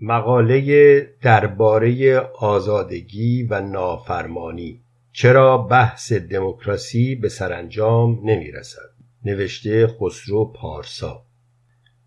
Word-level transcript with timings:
مقاله 0.00 1.00
درباره 1.22 2.18
آزادگی 2.38 3.42
و 3.42 3.60
نافرمانی. 3.60 4.80
چرا 5.12 5.58
بحث 5.58 6.12
دموکراسی 6.12 7.14
به 7.14 7.28
سرانجام 7.28 8.20
نمی 8.24 8.50
رسد 8.50 8.90
نوشته 9.24 9.86
خسرو 9.86 10.52
پارسا. 10.52 11.22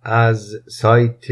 از 0.01 0.54
سایت 0.67 1.25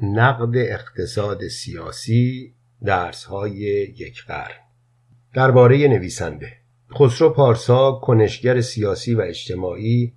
نقد 0.00 0.56
اقتصاد 0.56 1.48
سیاسی 1.48 2.54
درس 2.84 3.24
های 3.24 3.54
یک 3.96 4.24
قرن. 4.24 4.60
درباره 5.34 5.88
نویسنده. 5.88 6.52
خسرو 6.94 7.30
پارسا 7.30 7.92
کنشگر 7.92 8.60
سیاسی 8.60 9.14
و 9.14 9.20
اجتماعی 9.20 10.12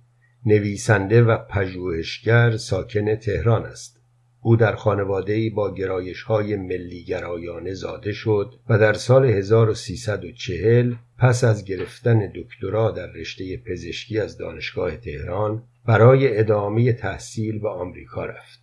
نویسنده 0.46 1.22
و 1.22 1.38
پژوهشگر 1.50 2.56
ساکن 2.56 3.14
تهران 3.16 3.66
است. 3.66 3.99
او 4.42 4.56
در 4.56 4.74
خانواده‌ای 4.76 5.50
با 5.50 5.74
گرایش 5.74 6.22
های 6.22 6.56
ملیگرایانه 6.56 7.74
زاده 7.74 8.12
شد 8.12 8.54
و 8.68 8.78
در 8.78 8.92
سال 8.92 9.24
1340 9.24 10.94
پس 11.18 11.44
از 11.44 11.64
گرفتن 11.64 12.32
دکترا 12.34 12.90
در 12.90 13.06
رشته 13.06 13.56
پزشکی 13.56 14.18
از 14.18 14.38
دانشگاه 14.38 14.96
تهران 14.96 15.62
برای 15.86 16.38
ادامه 16.38 16.92
تحصیل 16.92 17.58
به 17.58 17.68
آمریکا 17.68 18.24
رفت. 18.24 18.60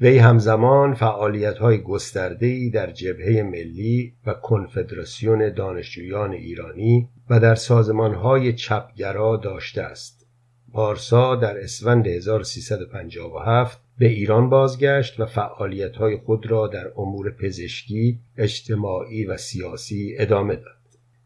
وی 0.00 0.18
همزمان 0.18 0.94
فعالیت 0.94 1.58
های 1.58 1.78
گستردهی 1.78 2.70
در 2.70 2.90
جبهه 2.90 3.42
ملی 3.42 4.14
و 4.26 4.34
کنفدراسیون 4.34 5.52
دانشجویان 5.54 6.32
ایرانی 6.32 7.08
و 7.30 7.40
در 7.40 7.54
سازمان 7.54 8.14
های 8.14 8.52
چپگرا 8.52 9.36
داشته 9.36 9.82
است. 9.82 10.26
پارسا 10.72 11.36
در 11.36 11.58
اسفند 11.58 12.06
1357 12.06 13.81
به 13.98 14.08
ایران 14.08 14.48
بازگشت 14.48 15.20
و 15.20 15.26
فعالیت‌های 15.26 16.16
خود 16.16 16.50
را 16.50 16.66
در 16.66 16.92
امور 16.96 17.30
پزشکی، 17.30 18.18
اجتماعی 18.36 19.24
و 19.24 19.36
سیاسی 19.36 20.14
ادامه 20.18 20.56
داد. 20.56 20.82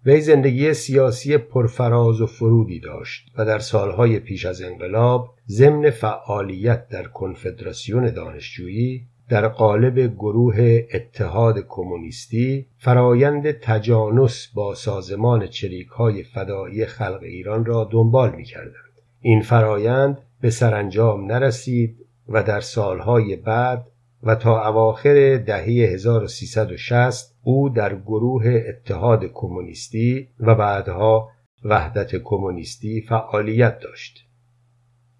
وی 0.06 0.20
زندگی 0.20 0.75
سیاسی 0.75 1.39
پرفراز 1.39 2.20
و 2.20 2.27
فرودی 2.27 2.81
داشت 2.81 3.33
و 3.39 3.45
در 3.45 3.58
سالهای 3.58 4.19
پیش 4.19 4.47
از 4.47 4.62
انقلاب 4.62 5.34
ضمن 5.48 5.91
فعالیت 5.91 6.89
در 6.89 7.05
کنفدراسیون 7.05 8.11
دانشجویی 8.11 9.06
در 9.28 9.48
قالب 9.48 10.14
گروه 10.14 10.80
اتحاد 10.95 11.64
کمونیستی 11.69 12.67
فرایند 12.78 13.51
تجانس 13.51 14.48
با 14.55 14.75
سازمان 14.75 15.47
چریک 15.47 15.89
های 15.89 16.23
فدایی 16.23 16.86
خلق 16.86 17.23
ایران 17.23 17.64
را 17.64 17.89
دنبال 17.92 18.36
می 18.36 18.45
کردند. 18.45 19.01
این 19.20 19.41
فرایند 19.42 20.19
به 20.41 20.51
سرانجام 20.51 21.33
نرسید 21.33 22.06
و 22.29 22.43
در 22.43 22.61
سالهای 22.61 23.37
بعد 23.37 23.87
و 24.23 24.35
تا 24.35 24.69
اواخر 24.69 25.37
دهه 25.37 25.65
1360 25.65 27.37
او 27.43 27.69
در 27.69 27.95
گروه 27.95 28.65
اتحاد 28.69 29.25
کمونیستی 29.25 30.29
و 30.41 30.55
بعدها 30.55 31.29
وحدت 31.65 32.17
کمونیستی 32.17 33.01
فعالیت 33.01 33.79
داشت. 33.79 34.27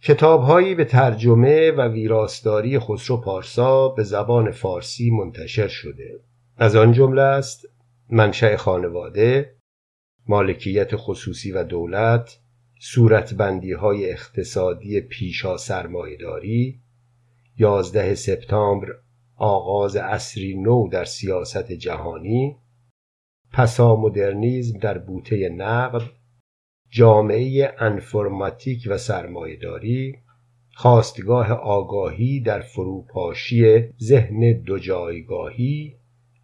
کتابهایی 0.03 0.75
به 0.75 0.84
ترجمه 0.84 1.71
و 1.71 1.89
ویراستاری 1.89 2.79
خسرو 2.79 3.21
پارسا 3.21 3.89
به 3.89 4.03
زبان 4.03 4.51
فارسی 4.51 5.11
منتشر 5.11 5.69
شده. 5.69 6.21
از 6.57 6.77
آن 6.77 6.93
جمله 6.93 7.23
است 7.23 7.67
منشأ 8.11 8.57
خانواده، 8.57 9.57
مالکیت 10.27 10.97
خصوصی 10.97 11.53
و 11.53 11.65
دولت، 11.65 12.39
صورتبندی 12.81 13.73
های 13.73 14.11
اقتصادی 14.11 15.01
پیشا 15.01 15.57
سرمایهداری، 15.57 16.81
11 17.59 18.15
سپتامبر 18.15 18.89
آغاز 19.37 19.97
اصری 19.97 20.55
نو 20.55 20.89
در 20.89 21.05
سیاست 21.05 21.73
جهانی 21.73 22.57
پسا 23.53 23.97
مدرنیزم 23.97 24.79
در 24.79 24.99
بوته 24.99 25.49
نقد 25.49 26.03
جامعه 26.91 27.75
انفرماتیک 27.79 28.89
و 28.91 28.99
سرمایهداری 28.99 30.15
خواستگاه 30.75 31.53
آگاهی 31.53 32.41
در 32.41 32.61
فروپاشی 32.61 33.81
ذهن 34.03 34.62
دو 34.62 34.78
جایگاهی 34.78 35.97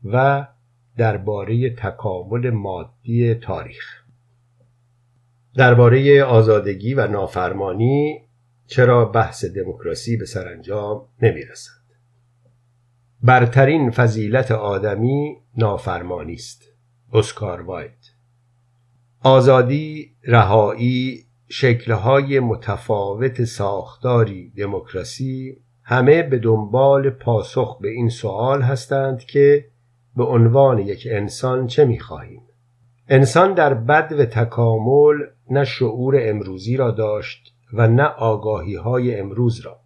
و 0.04 0.46
درباره 0.96 1.70
تکامل 1.70 2.50
مادی 2.50 3.34
تاریخ. 3.34 4.02
درباره 5.56 6.24
آزادگی 6.24 6.94
و 6.94 7.06
نافرمانی 7.06 8.20
چرا 8.72 9.04
بحث 9.04 9.44
دموکراسی 9.44 10.16
به 10.16 10.26
سرانجام 10.26 11.08
نمی‌رسد؟ 11.22 11.82
برترین 13.22 13.90
فضیلت 13.90 14.50
آدمی 14.50 15.36
نافرمانی 15.56 16.34
است. 16.34 16.62
اسکار 17.12 17.60
وایت. 17.60 18.10
آزادی 19.22 20.16
رهایی 20.24 21.24
شکلهای 21.48 22.40
متفاوت 22.40 23.44
ساختاری 23.44 24.50
دموکراسی 24.50 25.56
همه 25.82 26.22
به 26.22 26.38
دنبال 26.38 27.10
پاسخ 27.10 27.78
به 27.80 27.88
این 27.88 28.08
سوال 28.08 28.62
هستند 28.62 29.24
که 29.24 29.68
به 30.16 30.24
عنوان 30.24 30.78
یک 30.78 31.08
انسان 31.10 31.66
چه 31.66 31.84
می‌خواهیم؟ 31.84 32.42
انسان 33.08 33.54
در 33.54 33.74
بد 33.74 34.12
و 34.18 34.24
تکامل 34.24 35.16
نه 35.50 35.64
شعور 35.64 36.16
امروزی 36.18 36.76
را 36.76 36.90
داشت 36.90 37.51
و 37.72 37.88
نه 37.88 38.04
آگاهی 38.04 38.74
های 38.74 39.20
امروز 39.20 39.60
را. 39.60 39.80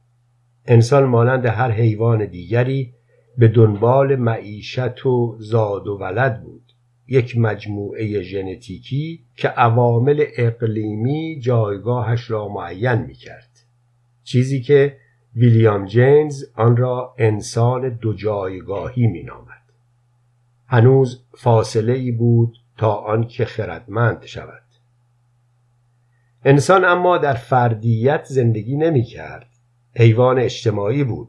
انسان 0.65 1.05
مانند 1.05 1.47
هر 1.47 1.71
حیوان 1.71 2.27
دیگری 2.27 2.95
به 3.39 3.49
دنبال 3.49 4.17
معیشت 4.17 5.07
و 5.07 5.37
زاد 5.39 5.89
و 5.89 5.99
ولد 5.99 6.43
بود. 6.43 6.73
یک 7.09 7.39
مجموعه 7.39 8.23
ژنتیکی 8.23 9.25
که 9.37 9.49
عوامل 9.49 10.25
اقلیمی 10.37 11.41
جایگاهش 11.41 12.31
را 12.31 12.49
معین 12.49 12.95
می 12.95 13.15
کرد 13.15 13.51
چیزی 14.25 14.61
که 14.61 14.97
ویلیام 15.37 15.87
جینز 15.87 16.45
آن 16.55 16.77
را 16.77 17.15
انسان 17.19 17.89
دو 17.89 18.13
جایگاهی 18.13 19.07
می 19.07 19.23
نامد. 19.23 19.63
هنوز 20.67 21.25
فاصله 21.35 21.93
ای 21.93 22.13
بود 22.13 22.57
تا 22.77 22.95
آنکه 22.95 23.45
خردمند 23.45 24.25
شود. 24.25 24.66
انسان 26.49 26.85
اما 26.85 27.19
در 27.19 27.35
فردیت 27.35 28.25
زندگی 28.25 28.77
نمی 28.77 29.03
کرد 29.03 29.47
حیوان 29.97 30.39
اجتماعی 30.39 31.05
بود. 31.05 31.29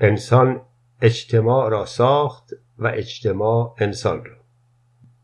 انسان 0.00 0.60
اجتماع 1.02 1.70
را 1.70 1.84
ساخت 1.84 2.50
و 2.78 2.86
اجتماع 2.86 3.74
انسان 3.78 4.24
را. 4.24 4.36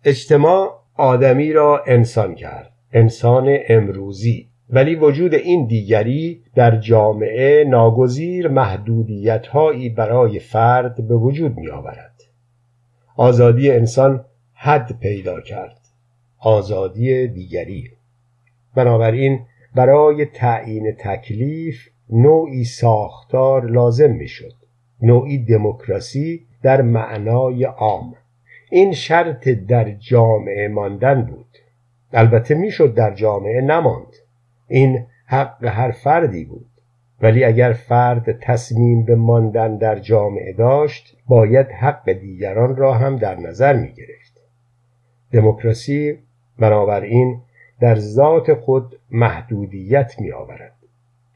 اجتماع 0.05 0.83
آدمی 0.95 1.53
را 1.53 1.83
انسان 1.87 2.35
کرد. 2.35 2.73
انسان 2.93 3.59
امروزی. 3.69 4.49
ولی 4.71 4.95
وجود 4.95 5.35
این 5.35 5.67
دیگری 5.67 6.43
در 6.55 6.77
جامعه 6.77 7.65
ناگزیر 7.65 8.49
محدودیت 8.49 9.47
هایی 9.47 9.89
برای 9.89 10.39
فرد 10.39 11.09
به 11.09 11.15
وجود 11.15 11.57
می 11.57 11.71
آورد 11.71 12.21
آزادی 13.17 13.71
انسان 13.71 14.25
حد 14.53 14.99
پیدا 15.01 15.41
کرد. 15.41 15.81
آزادی 16.39 17.29
دیگری. 17.29 17.91
بنابراین 18.75 19.41
برای 19.75 20.25
تعیین 20.25 20.93
تکلیف 20.93 21.89
نوعی 22.11 22.65
ساختار 22.65 23.65
لازم 23.65 24.11
می‌شد. 24.11 24.53
نوعی 25.03 25.39
دموکراسی 25.45 26.47
در 26.63 26.83
معنای 26.83 27.65
عام. 27.65 28.15
این 28.71 28.93
شرط 28.93 29.49
در 29.49 29.91
جامعه 29.91 30.69
ماندن 30.69 31.23
بود. 31.23 31.59
البته 32.13 32.55
می‌شد 32.55 32.95
در 32.95 33.15
جامعه 33.15 33.61
نماند. 33.61 34.15
این 34.69 35.07
حق 35.27 35.65
هر 35.65 35.91
فردی 35.91 36.45
بود. 36.45 36.67
ولی 37.23 37.45
اگر 37.45 37.73
فرد 37.73 38.39
تصمیم 38.41 39.05
به 39.05 39.15
ماندن 39.15 39.77
در 39.77 39.99
جامعه 39.99 40.53
داشت 40.53 41.17
باید 41.29 41.67
حق 41.67 42.13
دیگران 42.13 42.77
را 42.77 42.95
هم 42.95 43.17
در 43.17 43.41
نظر 43.41 43.77
می 43.77 43.93
گرفت 43.93 44.41
دموکراسی 45.33 46.19
بنابراین 46.59 47.41
در 47.85 47.97
ذات 47.97 48.55
خود 48.55 48.99
محدودیت 49.11 50.15
می 50.21 50.33
آورد 50.33 50.73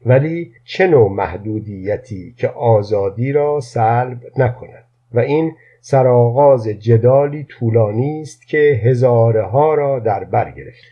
ولی 0.05 0.51
چه 0.63 0.87
نوع 0.87 1.09
محدودیتی 1.11 2.33
که 2.37 2.47
آزادی 2.47 3.31
را 3.31 3.59
سلب 3.59 4.19
نکند؟ 4.37 4.85
و 5.13 5.19
این 5.19 5.51
سرآغاز 5.81 6.67
جدالی 6.67 7.43
طولانی 7.43 8.21
است 8.21 8.47
که 8.47 8.81
هزاره 8.83 9.43
ها 9.43 9.73
را 9.73 9.99
در 9.99 10.23
بر 10.23 10.51
گرفت. 10.51 10.83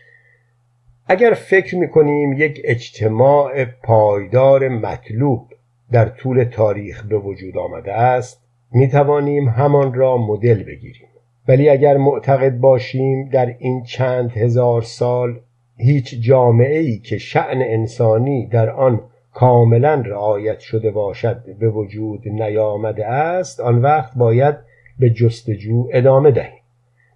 اگر 1.06 1.34
فکر 1.34 1.76
می 1.76 1.88
کنیم 1.88 2.32
یک 2.32 2.60
اجتماع 2.64 3.64
پایدار 3.64 4.68
مطلوب 4.68 5.48
در 5.92 6.08
طول 6.08 6.44
تاریخ 6.44 7.04
به 7.06 7.18
وجود 7.18 7.58
آمده 7.58 7.92
است 7.92 8.42
می 8.72 8.88
توانیم 8.88 9.48
همان 9.48 9.94
را 9.94 10.16
مدل 10.16 10.62
بگیریم. 10.62 11.08
ولی 11.48 11.68
اگر 11.68 11.96
معتقد 11.96 12.58
باشیم 12.58 13.28
در 13.28 13.56
این 13.58 13.82
چند 13.82 14.32
هزار 14.32 14.82
سال 14.82 15.40
هیچ 15.78 16.20
جامعه 16.20 16.78
ای 16.78 16.98
که 16.98 17.18
شعن 17.18 17.62
انسانی 17.62 18.46
در 18.46 18.70
آن 18.70 19.00
کاملا 19.34 19.94
رعایت 20.06 20.58
شده 20.58 20.90
باشد 20.90 21.58
به 21.58 21.68
وجود 21.68 22.28
نیامده 22.28 23.06
است 23.06 23.60
آن 23.60 23.82
وقت 23.82 24.14
باید 24.16 24.54
به 24.98 25.10
جستجو 25.10 25.88
ادامه 25.92 26.30
دهیم. 26.30 26.62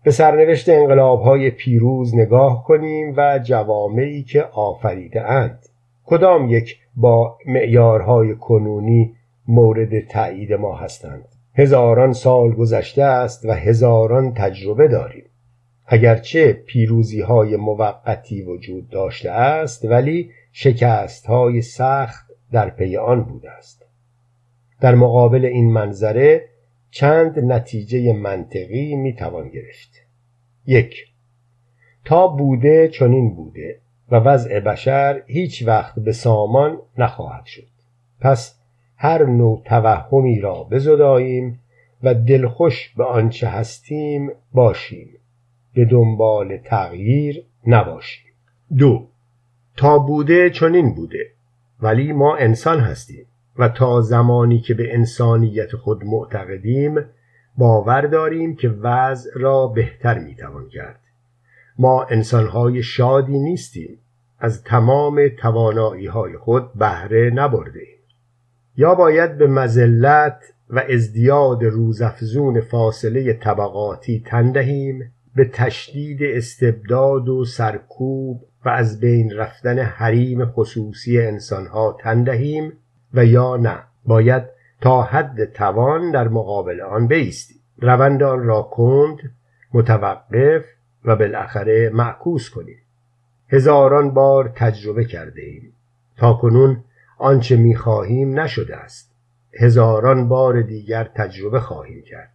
به 0.05 0.11
سرنوشت 0.11 0.69
های 0.99 1.51
پیروز 1.51 2.15
نگاه 2.15 2.65
کنیم 2.65 3.15
و 3.17 3.39
جوامعی 3.39 4.23
که 4.23 4.43
آفریده 4.43 5.31
اند. 5.31 5.67
کدام 6.05 6.51
یک 6.51 6.79
با 6.97 7.39
معیارهای 7.47 8.35
کنونی 8.35 9.15
مورد 9.49 10.07
تایید 10.07 10.53
ما 10.53 10.77
هستند؟ 10.77 11.25
هزاران 11.55 12.13
سال 12.13 12.53
گذشته 12.53 13.03
است 13.03 13.45
و 13.45 13.53
هزاران 13.53 14.35
تجربه 14.35 14.89
داریم. 14.89 15.25
اگرچه 15.93 16.53
پیروزی 16.53 17.21
های 17.21 17.57
موقتی 17.57 18.43
وجود 18.43 18.89
داشته 18.89 19.31
است 19.31 19.85
ولی 19.85 20.31
شکست 20.53 21.27
های 21.27 21.63
سخت 21.63 22.27
در 22.53 22.71
پی 22.71 22.97
آن 22.97 23.25
بوده 23.25 23.51
است. 23.51 23.87
در 24.81 24.95
مقابل 24.95 25.45
این 25.45 25.73
منظره 25.73 26.49
چند 26.91 27.39
نتیجه 27.39 28.13
منطقی 28.13 28.97
می 28.97 29.15
توان 29.15 29.49
گرفت. 29.49 29.91
یک 30.67 30.95
تا 32.05 32.29
بوده 32.29 32.89
چنین 32.89 33.35
بوده 33.35 33.79
و 34.11 34.17
وضع 34.17 34.61
بشر 34.61 35.23
هیچ 35.27 35.67
وقت 35.67 35.95
به 35.99 36.13
سامان 36.13 36.79
نخواهد 36.99 37.47
شد. 37.47 37.69
پس 38.21 38.59
هر 38.97 39.25
نوع 39.25 39.63
توهمی 39.65 40.41
را 40.41 40.65
بزداییم 40.65 41.61
و 42.03 42.15
دلخوش 42.15 42.95
به 42.97 43.05
آنچه 43.05 43.49
هستیم 43.49 44.31
باشیم. 44.53 45.09
به 45.75 45.85
دنبال 45.85 46.57
تغییر 46.57 47.45
نباشیم 47.67 48.33
دو 48.79 49.07
تا 49.77 49.99
بوده 49.99 50.51
چنین 50.51 50.95
بوده 50.95 51.31
ولی 51.83 52.13
ما 52.13 52.37
انسان 52.37 52.81
هستیم 52.81 53.27
و 53.59 53.69
تا 53.69 54.01
زمانی 54.01 54.61
که 54.61 54.75
به 54.75 54.95
انسانیت 54.95 55.77
خود 55.77 56.05
معتقدیم 56.05 57.05
باور 57.59 58.01
داریم 58.01 58.57
که 58.57 58.69
وضع 58.69 59.31
را 59.35 59.67
بهتر 59.67 60.19
می‌توان 60.19 60.69
کرد 60.69 61.01
ما 61.79 62.05
انسانهای 62.05 62.83
شادی 62.83 63.39
نیستیم 63.39 63.99
از 64.39 64.65
تمام 64.65 65.29
توانایی 65.29 66.07
های 66.07 66.37
خود 66.37 66.75
بهره 66.75 67.31
نبرده 67.35 67.81
ایم. 67.81 67.99
یا 68.77 68.95
باید 68.95 69.39
به 69.39 69.47
مزلت 69.47 70.43
و 70.71 70.83
ازدیاد 70.91 71.65
روزافزون 71.65 72.61
فاصله 72.61 73.33
طبقاتی 73.33 74.23
تندهیم 74.27 75.13
به 75.37 75.45
تشدید 75.45 76.23
استبداد 76.23 77.29
و 77.29 77.45
سرکوب 77.45 78.45
و 78.65 78.69
از 78.69 79.01
بین 79.01 79.33
رفتن 79.33 79.79
حریم 79.79 80.45
خصوصی 80.47 81.21
انسانها 81.21 81.97
تندهیم 82.01 82.73
و 83.15 83.25
یا 83.25 83.57
نه 83.57 83.79
باید 84.05 84.43
تا 84.81 85.03
حد 85.03 85.45
توان 85.45 86.11
در 86.11 86.29
مقابل 86.29 86.81
آن 86.81 87.07
بیستیم. 87.07 87.57
روند 87.79 88.23
آن 88.23 88.45
را 88.45 88.63
کند 88.63 89.19
متوقف 89.75 90.65
و 91.05 91.17
بالاخره 91.17 91.91
معکوس 91.91 92.51
کنیم. 92.51 92.79
هزاران 93.49 94.11
بار 94.11 94.53
تجربه 94.57 95.05
کرده 95.05 95.43
ایم. 95.43 95.73
تا 96.17 96.33
کنون 96.33 96.85
آنچه 97.19 97.57
می‌خواهیم 97.57 98.41
نشده 98.41 98.77
است. 98.77 99.13
هزاران 99.61 100.29
بار 100.29 100.63
دیگر 100.63 101.05
تجربه 101.05 101.61
خواهیم 101.61 102.03
کرد. 102.03 102.33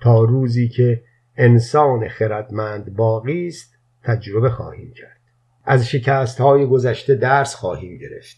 تا 0.00 0.24
روزی 0.24 0.68
که 0.68 1.02
انسان 1.36 2.08
خردمند 2.08 2.94
باقی 2.96 3.46
است 3.46 3.74
تجربه 4.02 4.50
خواهیم 4.50 4.92
کرد. 4.92 5.20
از 5.64 5.88
شکست 5.88 6.40
های 6.40 6.66
گذشته 6.66 7.14
درس 7.14 7.54
خواهیم 7.54 7.98
گرفت. 7.98 8.36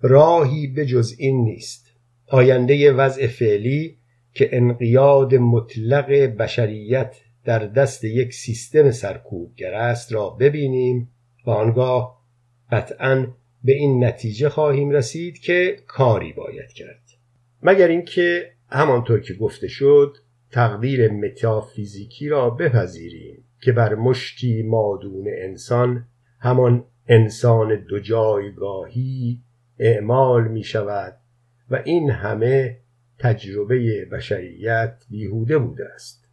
راهی 0.00 0.66
به 0.66 0.86
جز 0.86 1.14
این 1.18 1.44
نیست. 1.44 1.86
آینده 2.26 2.92
وضع 2.92 3.26
فعلی 3.26 3.98
که 4.34 4.48
انقیاد 4.52 5.34
مطلق 5.34 6.10
بشریت 6.12 7.16
در 7.44 7.58
دست 7.58 8.04
یک 8.04 8.34
سیستم 8.34 8.90
سرکوبگر 8.90 9.74
است 9.74 10.12
را 10.12 10.30
ببینیم 10.30 11.10
و 11.46 11.50
آنگاه 11.50 12.20
قطعا 12.72 13.26
به 13.64 13.72
این 13.72 14.04
نتیجه 14.04 14.48
خواهیم 14.48 14.90
رسید 14.90 15.38
که 15.38 15.76
کاری 15.86 16.32
باید 16.32 16.72
کرد. 16.72 17.02
مگر 17.62 17.88
اینکه 17.88 18.52
همانطور 18.68 19.20
که 19.20 19.34
گفته 19.34 19.68
شد 19.68 20.16
تقدیر 20.52 21.12
متافیزیکی 21.12 22.28
را 22.28 22.50
بپذیریم 22.50 23.44
که 23.60 23.72
بر 23.72 23.94
مشتی 23.94 24.62
مادون 24.62 25.24
انسان 25.28 26.06
همان 26.40 26.84
انسان 27.08 27.84
دو 27.88 27.98
جایگاهی 27.98 29.42
اعمال 29.78 30.48
می 30.48 30.62
شود 30.62 31.16
و 31.70 31.82
این 31.84 32.10
همه 32.10 32.80
تجربه 33.18 34.04
بشریت 34.12 35.04
بیهوده 35.10 35.58
بوده 35.58 35.84
است. 35.94 36.28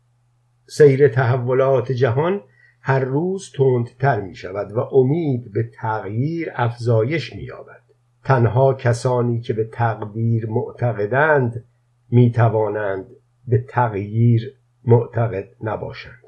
سیر 0.68 1.08
تحولات 1.08 1.92
جهان 1.92 2.42
هر 2.81 3.00
روز 3.00 3.52
تندتر 3.56 4.22
می 4.22 4.36
شود 4.36 4.72
و 4.72 4.80
امید 4.80 5.54
به 5.54 5.69
تغییر 5.74 6.52
افزایش 6.56 7.36
می 7.36 7.44
یابد 7.44 7.81
تنها 8.24 8.74
کسانی 8.74 9.42
که 9.42 9.54
به 9.54 9.64
تقدیر 9.64 10.46
معتقدند 10.50 11.66
می 12.10 12.31
توانند 12.31 13.17
به 13.47 13.65
تغییر 13.69 14.53
معتقد 14.85 15.49
نباشند. 15.63 16.23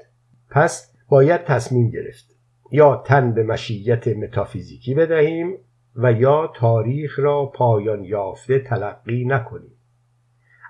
پس 0.50 0.94
باید 1.08 1.44
تصمیم 1.44 1.90
گرفت 1.90 2.36
یا 2.70 3.02
تن 3.06 3.32
به 3.34 3.42
مشیت 3.42 4.08
متافیزیکی 4.08 4.94
بدهیم 4.94 5.56
و 5.96 6.12
یا 6.12 6.52
تاریخ 6.56 7.18
را 7.18 7.46
پایان 7.46 8.04
یافته 8.04 8.58
تلقی 8.58 9.24
نکنیم. 9.24 9.72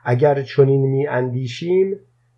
اگر 0.05 0.43
چنین 0.43 0.81
می 0.81 1.07
اندیشیم 1.07 1.97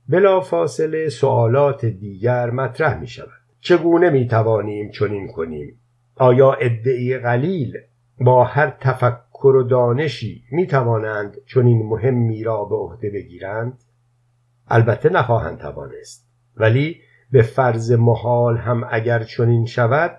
بلا 0.08 0.40
فاصله 0.40 1.08
سوالات 1.08 1.86
دیگر 1.86 2.50
مطرح 2.50 3.00
می 3.00 3.06
شود. 3.06 3.28
چگونه 3.60 4.10
می 4.10 4.26
توانیم 4.26 4.90
چنین 4.90 5.26
کنیم؟ 5.26 5.78
آیا 6.16 6.52
ادعی 6.52 7.18
قلیل 7.18 7.78
با 8.20 8.44
هر 8.44 8.76
تفکر 8.80 9.56
و 9.56 9.62
دانشی 9.62 10.44
می 10.52 10.66
توانند 10.66 11.36
چنین 11.46 11.86
مهمی 11.86 12.44
را 12.44 12.64
به 12.64 12.76
عهده 12.76 13.10
بگیرند؟ 13.10 13.78
البته 14.68 15.08
نخواهند 15.08 15.58
توانست. 15.58 16.28
ولی 16.56 17.00
به 17.32 17.42
فرض 17.42 17.92
محال 17.92 18.56
هم 18.56 18.84
اگر 18.90 19.22
چنین 19.22 19.66
شود 19.66 20.18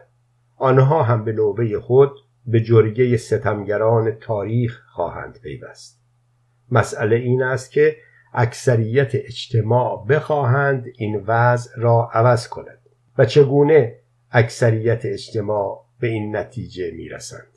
آنها 0.57 1.03
هم 1.03 1.25
به 1.25 1.31
نوبه 1.31 1.79
خود 1.79 2.11
به 2.45 2.61
جرگه 2.61 3.17
ستمگران 3.17 4.11
تاریخ 4.11 4.81
خواهند 4.89 5.39
پیوست. 5.41 6.03
مسئله 6.71 7.15
این 7.15 7.43
است 7.43 7.71
که 7.71 7.95
اکثریت 8.33 9.11
اجتماع 9.13 10.05
بخواهند 10.09 10.85
این 10.97 11.23
وضع 11.27 11.71
را 11.81 12.09
عوض 12.13 12.47
کند 12.47 12.79
و 13.17 13.25
چگونه 13.25 13.99
اکثریت 14.31 15.05
اجتماع 15.05 15.85
به 15.99 16.07
این 16.07 16.35
نتیجه 16.35 16.91
می‌رسند. 16.91 17.52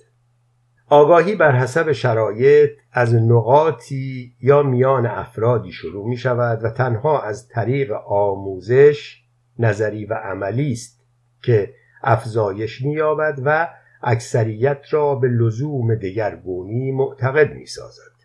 آگاهی 0.88 1.34
بر 1.34 1.52
حسب 1.52 1.92
شرایط 1.92 2.70
از 2.92 3.14
نقاطی 3.14 4.32
یا 4.40 4.62
میان 4.62 5.06
افرادی 5.06 5.72
شروع 5.72 6.08
می 6.08 6.16
شود 6.16 6.64
و 6.64 6.70
تنها 6.70 7.22
از 7.22 7.48
طریق 7.48 7.92
آموزش 8.08 9.22
نظری 9.58 10.04
و 10.04 10.14
عملی 10.14 10.72
است 10.72 11.00
که 11.42 11.74
افزایش 12.02 12.82
می‌یابد 12.82 13.38
و 13.44 13.68
اکثریت 14.02 14.80
را 14.90 15.14
به 15.14 15.28
لزوم 15.28 15.94
دگرگونی 15.94 16.92
معتقد 16.92 17.52
می 17.52 17.66
سازد. 17.66 18.16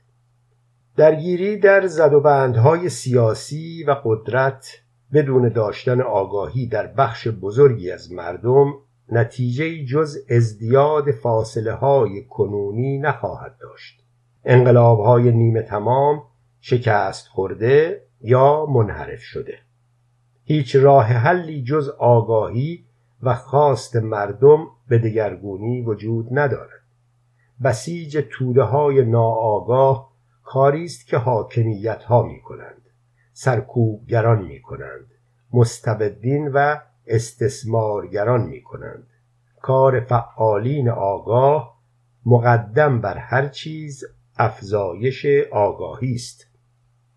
درگیری 0.98 1.58
در 1.58 1.88
زد 1.88 2.14
سیاسی 2.88 3.84
و 3.84 3.96
قدرت 4.04 4.82
بدون 5.14 5.50
داشتن 5.50 6.02
آگاهی 6.02 6.68
در 6.68 6.88
بخش 6.88 7.28
بزرگی 7.28 7.92
از 7.92 8.12
مردم 8.12 8.74
نتیجه 9.12 9.86
جز 9.86 10.18
ازدیاد 10.30 11.12
فاصله 11.12 11.74
های 11.74 12.24
کنونی 12.24 12.98
نخواهد 12.98 13.58
داشت. 13.62 14.04
انقلاب 14.46 15.00
های 15.00 15.32
نیمه 15.32 15.62
تمام 15.62 16.24
شکست 16.62 17.28
خورده 17.28 18.04
یا 18.22 18.66
منحرف 18.66 19.22
شده. 19.22 19.58
هیچ 20.44 20.76
راه 20.76 21.06
حلی 21.06 21.64
جز 21.64 21.90
آگاهی 21.90 22.86
و 23.24 23.36
خواست 23.36 23.96
مردم 23.96 24.68
به 24.88 24.98
دگرگونی 24.98 25.82
وجود 25.82 26.28
ندارد. 26.32 26.82
بسیج 27.64 28.26
توده 28.32 28.64
های 28.64 29.06
ناآگاه 29.06 30.12
کاری 30.44 30.84
است 30.84 31.08
که 31.08 31.18
حاکمیت 31.18 32.04
ها 32.04 32.24
می 32.24 32.42
کنند 32.42 32.82
سرکوبگران 33.34 34.44
می 34.44 34.62
کنند 34.62 35.12
مستبدین 35.54 36.52
و 36.54 36.78
استثمارگران 37.08 38.42
می 38.42 38.62
کنند 38.64 39.08
کار 39.62 40.00
فعالین 40.00 40.90
آگاه 40.90 41.82
مقدم 42.26 43.02
بر 43.02 43.18
هر 43.18 43.48
چیز 43.48 44.04
افزایش 44.38 45.26
آگاهی 45.52 46.14
است. 46.14 46.48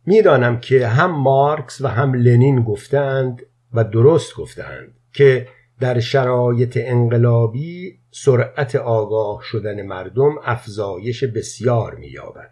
می‌دانم 0.06 0.60
که 0.60 0.86
هم 0.86 1.10
مارکس 1.10 1.80
و 1.80 1.88
هم 1.88 2.14
لنین 2.14 2.62
گفتند 2.62 3.42
و 3.72 3.84
درست 3.84 4.36
گفتند 4.36 4.94
که 5.12 5.48
در 5.80 6.00
شرایط 6.00 6.78
انقلابی 6.80 7.98
سرعت 8.10 8.76
آگاه 8.76 9.42
شدن 9.42 9.86
مردم 9.86 10.34
افزایش 10.44 11.24
بسیار 11.24 11.94
می‌یابد. 11.94 12.50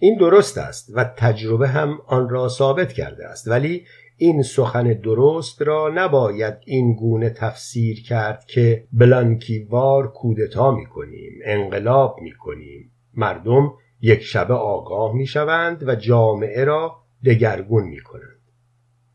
این 0.00 0.18
درست 0.18 0.58
است 0.58 0.92
و 0.94 1.04
تجربه 1.04 1.68
هم 1.68 1.98
آن 2.06 2.28
را 2.28 2.48
ثابت 2.48 2.92
کرده 2.92 3.26
است 3.26 3.48
ولی 3.48 3.86
این 4.16 4.42
سخن 4.42 4.92
درست 4.92 5.62
را 5.62 5.92
نباید 5.94 6.54
این 6.64 6.94
گونه 6.94 7.30
تفسیر 7.30 8.02
کرد 8.02 8.44
که 8.44 8.86
بلانکیوار 8.92 10.12
کودتا 10.12 10.70
می 10.70 10.86
کنیم 10.86 11.32
انقلاب 11.44 12.16
می 12.22 12.32
کنیم 12.32 12.90
مردم 13.14 13.72
یک 14.00 14.22
شبه 14.22 14.54
آگاه 14.54 15.12
می 15.12 15.26
شوند 15.26 15.88
و 15.88 15.94
جامعه 15.94 16.64
را 16.64 16.96
دگرگون 17.24 17.84
می 17.84 18.00
کنند 18.00 18.40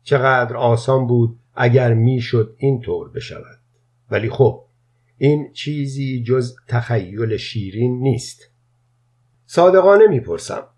چقدر 0.02 0.56
آسان 0.56 1.06
بود 1.06 1.38
اگر 1.54 1.94
می‌شد 1.94 2.54
اینطور 2.58 3.10
بشود. 3.10 3.60
ولی 4.10 4.30
خب 4.30 4.64
این 5.18 5.52
چیزی 5.52 6.22
جز 6.22 6.56
تخیل 6.68 7.36
شیرین 7.36 8.00
نیست. 8.00 8.50
صادقانه 9.46 10.06
می‌پرسم. 10.06 10.68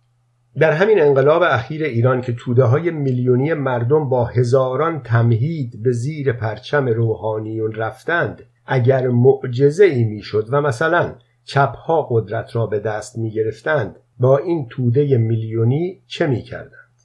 در 0.58 0.72
همین 0.72 1.00
انقلاب 1.00 1.42
اخیر 1.42 1.84
ایران 1.84 2.20
که 2.20 2.32
توده 2.32 2.64
های 2.64 2.90
میلیونی 2.90 3.54
مردم 3.54 4.08
با 4.08 4.24
هزاران 4.24 5.02
تمهید 5.02 5.82
به 5.82 5.92
زیر 5.92 6.32
پرچم 6.32 6.86
روحانیون 6.86 7.72
رفتند 7.72 8.42
اگر 8.66 9.08
معجزه 9.08 9.84
ای 9.84 10.04
می‌شد 10.04 10.46
و 10.50 10.60
مثلا 10.60 11.14
چپها 11.44 12.08
قدرت 12.10 12.56
را 12.56 12.66
به 12.66 12.80
دست 12.80 13.18
می 13.18 13.30
گرفتند 13.30 13.96
با 14.18 14.38
این 14.38 14.66
توده 14.70 15.18
میلیونی 15.18 16.02
چه 16.06 16.26
می 16.26 16.42
کردند؟ 16.42 17.00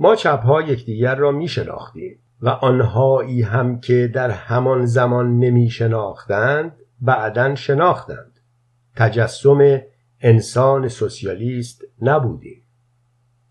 ما 0.00 0.16
چپها 0.16 0.62
یکدیگر 0.62 1.14
را 1.14 1.32
می 1.32 1.48
شناختیم 1.48 2.18
و 2.42 2.48
آنهایی 2.48 3.42
هم 3.42 3.80
که 3.80 4.10
در 4.14 4.30
همان 4.30 4.86
زمان 4.86 5.38
نمی 5.38 5.70
شناختند 5.70 6.72
بعدا 7.00 7.54
شناختند 7.54 8.40
تجسم 8.96 9.80
انسان 10.20 10.88
سوسیالیست 10.88 11.82
نبودیم 12.02 12.62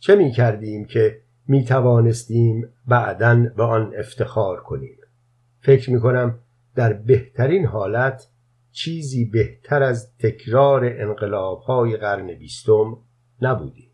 چه 0.01 0.15
می 0.15 0.31
کردیم 0.31 0.85
که 0.85 1.21
می 1.47 1.65
توانستیم 1.65 2.69
بعدا 2.87 3.45
به 3.57 3.63
آن 3.63 3.93
افتخار 3.97 4.59
کنیم؟ 4.59 4.97
فکر 5.59 5.91
می 5.91 5.99
کنم 5.99 6.39
در 6.75 6.93
بهترین 6.93 7.65
حالت 7.65 8.27
چیزی 8.71 9.25
بهتر 9.25 9.83
از 9.83 10.17
تکرار 10.17 10.85
انقلابهای 10.85 11.97
قرن 11.97 12.27
بیستم 12.27 12.97
نبودیم. 13.41 13.91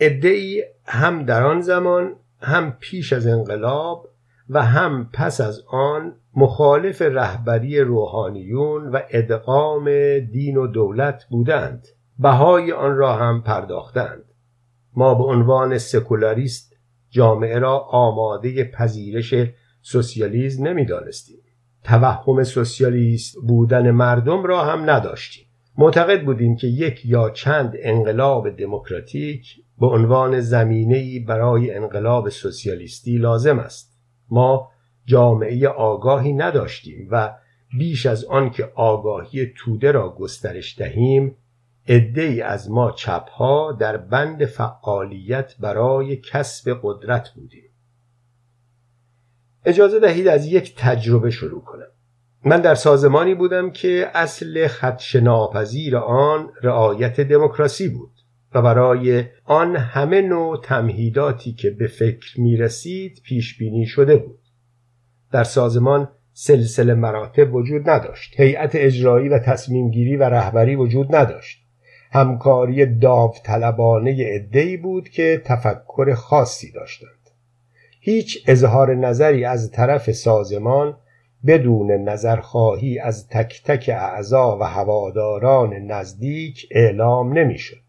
ادعی 0.00 0.62
هم 0.84 1.24
در 1.24 1.42
آن 1.42 1.60
زمان 1.60 2.16
هم 2.40 2.76
پیش 2.80 3.12
از 3.12 3.26
انقلاب 3.26 4.08
و 4.48 4.62
هم 4.62 5.10
پس 5.12 5.40
از 5.40 5.62
آن 5.68 6.14
مخالف 6.36 7.02
رهبری 7.02 7.80
روحانیون 7.80 8.88
و 8.88 9.00
ادغام 9.10 9.84
دین 10.18 10.56
و 10.56 10.66
دولت 10.66 11.24
بودند. 11.30 11.88
بهای 12.18 12.72
آن 12.72 12.96
را 12.96 13.16
هم 13.16 13.42
پرداختند. 13.42 14.31
ما 14.96 15.14
به 15.14 15.24
عنوان 15.24 15.78
سکولاریست 15.78 16.76
جامعه 17.10 17.58
را 17.58 17.78
آماده 17.78 18.64
پذیرش 18.64 19.34
سوسیالیسم 19.82 20.66
نمی‌دانستیم. 20.68 21.38
توهم 21.84 22.42
سوسیالیست 22.42 23.36
بودن 23.46 23.90
مردم 23.90 24.42
را 24.42 24.64
هم 24.64 24.90
نداشتیم. 24.90 25.46
معتقد 25.78 26.24
بودیم 26.24 26.56
که 26.56 26.66
یک 26.66 27.06
یا 27.06 27.30
چند 27.30 27.74
انقلاب 27.78 28.50
دموکراتیک 28.50 29.56
به 29.80 29.86
عنوان 29.86 30.40
زمینه‌ای 30.40 31.18
برای 31.18 31.74
انقلاب 31.74 32.28
سوسیالیستی 32.28 33.18
لازم 33.18 33.58
است. 33.58 33.98
ما 34.30 34.68
جامعه 35.04 35.68
آگاهی 35.68 36.32
نداشتیم 36.32 37.08
و 37.10 37.34
بیش 37.78 38.06
از 38.06 38.24
آن 38.24 38.50
که 38.50 38.72
آگاهی 38.74 39.52
توده 39.56 39.92
را 39.92 40.14
گسترش 40.14 40.78
دهیم 40.78 41.36
عدهای 41.88 42.40
از 42.40 42.70
ما 42.70 42.90
چپها 42.90 43.72
در 43.72 43.96
بند 43.96 44.44
فعالیت 44.44 45.54
برای 45.60 46.16
کسب 46.16 46.78
قدرت 46.82 47.28
بودیم 47.28 47.72
اجازه 49.64 50.00
دهید 50.00 50.28
از 50.28 50.46
یک 50.46 50.74
تجربه 50.76 51.30
شروع 51.30 51.62
کنم. 51.62 51.86
من 52.44 52.60
در 52.60 52.74
سازمانی 52.74 53.34
بودم 53.34 53.70
که 53.70 54.10
اصل 54.14 54.66
خدش 54.66 55.16
ناپذیر 55.16 55.96
آن 55.96 56.50
رعایت 56.62 57.20
دموکراسی 57.20 57.88
بود 57.88 58.10
و 58.54 58.62
برای 58.62 59.24
آن 59.44 59.76
همه 59.76 60.22
نوع 60.22 60.60
تمهیداتی 60.60 61.52
که 61.52 61.70
به 61.70 61.86
فکر 61.86 62.40
می 62.40 62.56
رسید 62.56 63.20
پیش 63.24 63.58
بینی 63.58 63.86
شده 63.86 64.16
بود. 64.16 64.38
در 65.32 65.44
سازمان 65.44 66.08
سلسله 66.32 66.94
مراتب 66.94 67.54
وجود 67.54 67.90
نداشت. 67.90 68.40
هیئت 68.40 68.70
اجرایی 68.74 69.28
و 69.28 69.38
تصمیم 69.38 69.90
گیری 69.90 70.16
و 70.16 70.22
رهبری 70.22 70.76
وجود 70.76 71.14
نداشت. 71.14 71.61
همکاری 72.14 72.86
داوطلبانه 72.86 74.34
عدهای 74.34 74.76
بود 74.76 75.08
که 75.08 75.42
تفکر 75.44 76.14
خاصی 76.14 76.72
داشتند 76.72 77.30
هیچ 78.00 78.44
اظهار 78.46 78.94
نظری 78.94 79.44
از 79.44 79.70
طرف 79.70 80.10
سازمان 80.10 80.96
بدون 81.46 81.90
نظرخواهی 81.90 82.98
از 82.98 83.28
تک 83.28 83.62
تک 83.64 83.90
اعضا 83.94 84.58
و 84.58 84.62
هواداران 84.62 85.74
نزدیک 85.74 86.68
اعلام 86.70 87.38
نمی‌شد. 87.38 87.82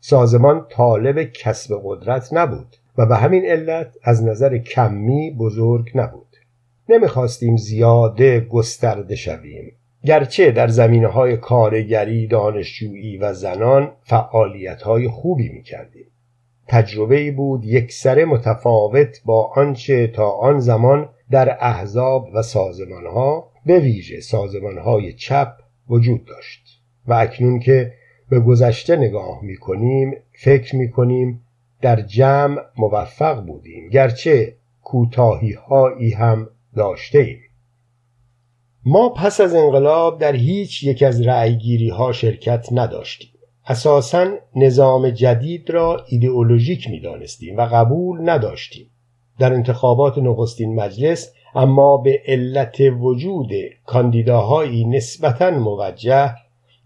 سازمان 0.00 0.66
طالب 0.70 1.22
کسب 1.22 1.80
قدرت 1.84 2.28
نبود 2.32 2.76
و 2.98 3.06
به 3.06 3.16
همین 3.16 3.44
علت 3.46 3.96
از 4.02 4.24
نظر 4.24 4.58
کمی 4.58 5.30
بزرگ 5.30 5.90
نبود. 5.94 6.36
نمی‌خواستیم 6.88 7.56
زیاده 7.56 8.40
گسترده 8.40 9.16
شویم. 9.16 9.72
گرچه 10.06 10.50
در 10.50 10.68
زمینه 10.68 11.06
های 11.06 11.36
کارگری، 11.36 12.26
دانشجویی 12.26 13.18
و 13.18 13.32
زنان 13.32 13.92
فعالیت 14.02 14.82
های 14.82 15.08
خوبی 15.08 15.48
می 15.48 15.62
کردیم. 15.62 16.06
تجربه 16.68 17.30
بود 17.30 17.64
یک 17.64 17.92
سر 17.92 18.24
متفاوت 18.24 19.20
با 19.24 19.52
آنچه 19.56 20.06
تا 20.06 20.30
آن 20.30 20.58
زمان 20.58 21.08
در 21.30 21.56
احزاب 21.60 22.28
و 22.34 22.42
سازمان 22.42 23.06
ها 23.06 23.50
به 23.66 23.78
ویژه 23.78 24.20
سازمان 24.20 24.78
های 24.78 25.12
چپ 25.12 25.52
وجود 25.88 26.24
داشت 26.24 26.80
و 27.06 27.14
اکنون 27.14 27.58
که 27.58 27.92
به 28.30 28.40
گذشته 28.40 28.96
نگاه 28.96 29.38
می 29.42 29.56
کنیم 29.56 30.14
فکر 30.32 30.76
می 30.76 30.90
کنیم 30.90 31.40
در 31.80 32.00
جمع 32.00 32.60
موفق 32.76 33.46
بودیم 33.46 33.88
گرچه 33.88 34.56
کوتاهی 34.82 35.52
هایی 35.52 36.10
هم 36.10 36.48
داشته 36.76 37.18
ایم. 37.18 37.38
ما 38.86 39.08
پس 39.08 39.40
از 39.40 39.54
انقلاب 39.54 40.18
در 40.18 40.34
هیچ 40.34 40.82
یک 40.82 41.02
از 41.02 41.20
رأیگیری 41.20 41.88
ها 41.88 42.12
شرکت 42.12 42.68
نداشتیم. 42.72 43.30
اساسا 43.66 44.30
نظام 44.56 45.10
جدید 45.10 45.70
را 45.70 46.04
ایدئولوژیک 46.08 46.90
می 46.90 47.00
دانستیم 47.00 47.56
و 47.56 47.66
قبول 47.66 48.30
نداشتیم. 48.30 48.90
در 49.38 49.52
انتخابات 49.52 50.18
نخستین 50.18 50.74
مجلس 50.74 51.32
اما 51.54 51.96
به 51.96 52.22
علت 52.26 52.76
وجود 52.80 53.50
کاندیداهایی 53.86 54.84
نسبتا 54.84 55.50
موجه 55.50 56.34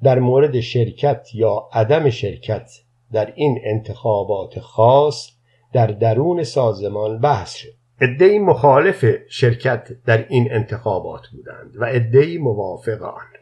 در 0.03 0.19
مورد 0.19 0.61
شرکت 0.61 1.29
یا 1.35 1.69
عدم 1.73 2.11
شرکت 2.11 2.71
در 3.13 3.33
این 3.37 3.59
انتخابات 3.65 4.61
خاص 4.61 5.31
در 5.73 5.87
درون 5.87 6.43
سازمان 6.43 7.21
بحث 7.21 7.55
شد. 7.55 7.78
عدهای 8.01 8.39
مخالف 8.39 9.05
شرکت 9.29 9.89
در 10.07 10.27
این 10.29 10.49
انتخابات 10.53 11.29
بودند 11.29 11.77
و 11.77 11.85
عدهای 11.85 12.39
موافق 12.39 13.03
آن 13.03 13.39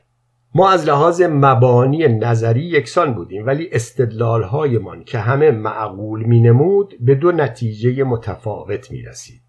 ما 0.56 0.70
از 0.70 0.88
لحاظ 0.88 1.22
مبانی 1.22 2.08
نظری 2.08 2.62
یکسان 2.62 3.14
بودیم 3.14 3.46
ولی 3.46 3.68
استدلالهایمان 3.72 5.04
که 5.04 5.18
همه 5.18 5.50
معقول 5.50 6.22
مینمود 6.22 6.94
به 7.00 7.14
دو 7.14 7.32
نتیجه 7.32 8.04
متفاوت 8.04 8.90
می 8.90 9.02
رسید. 9.02 9.40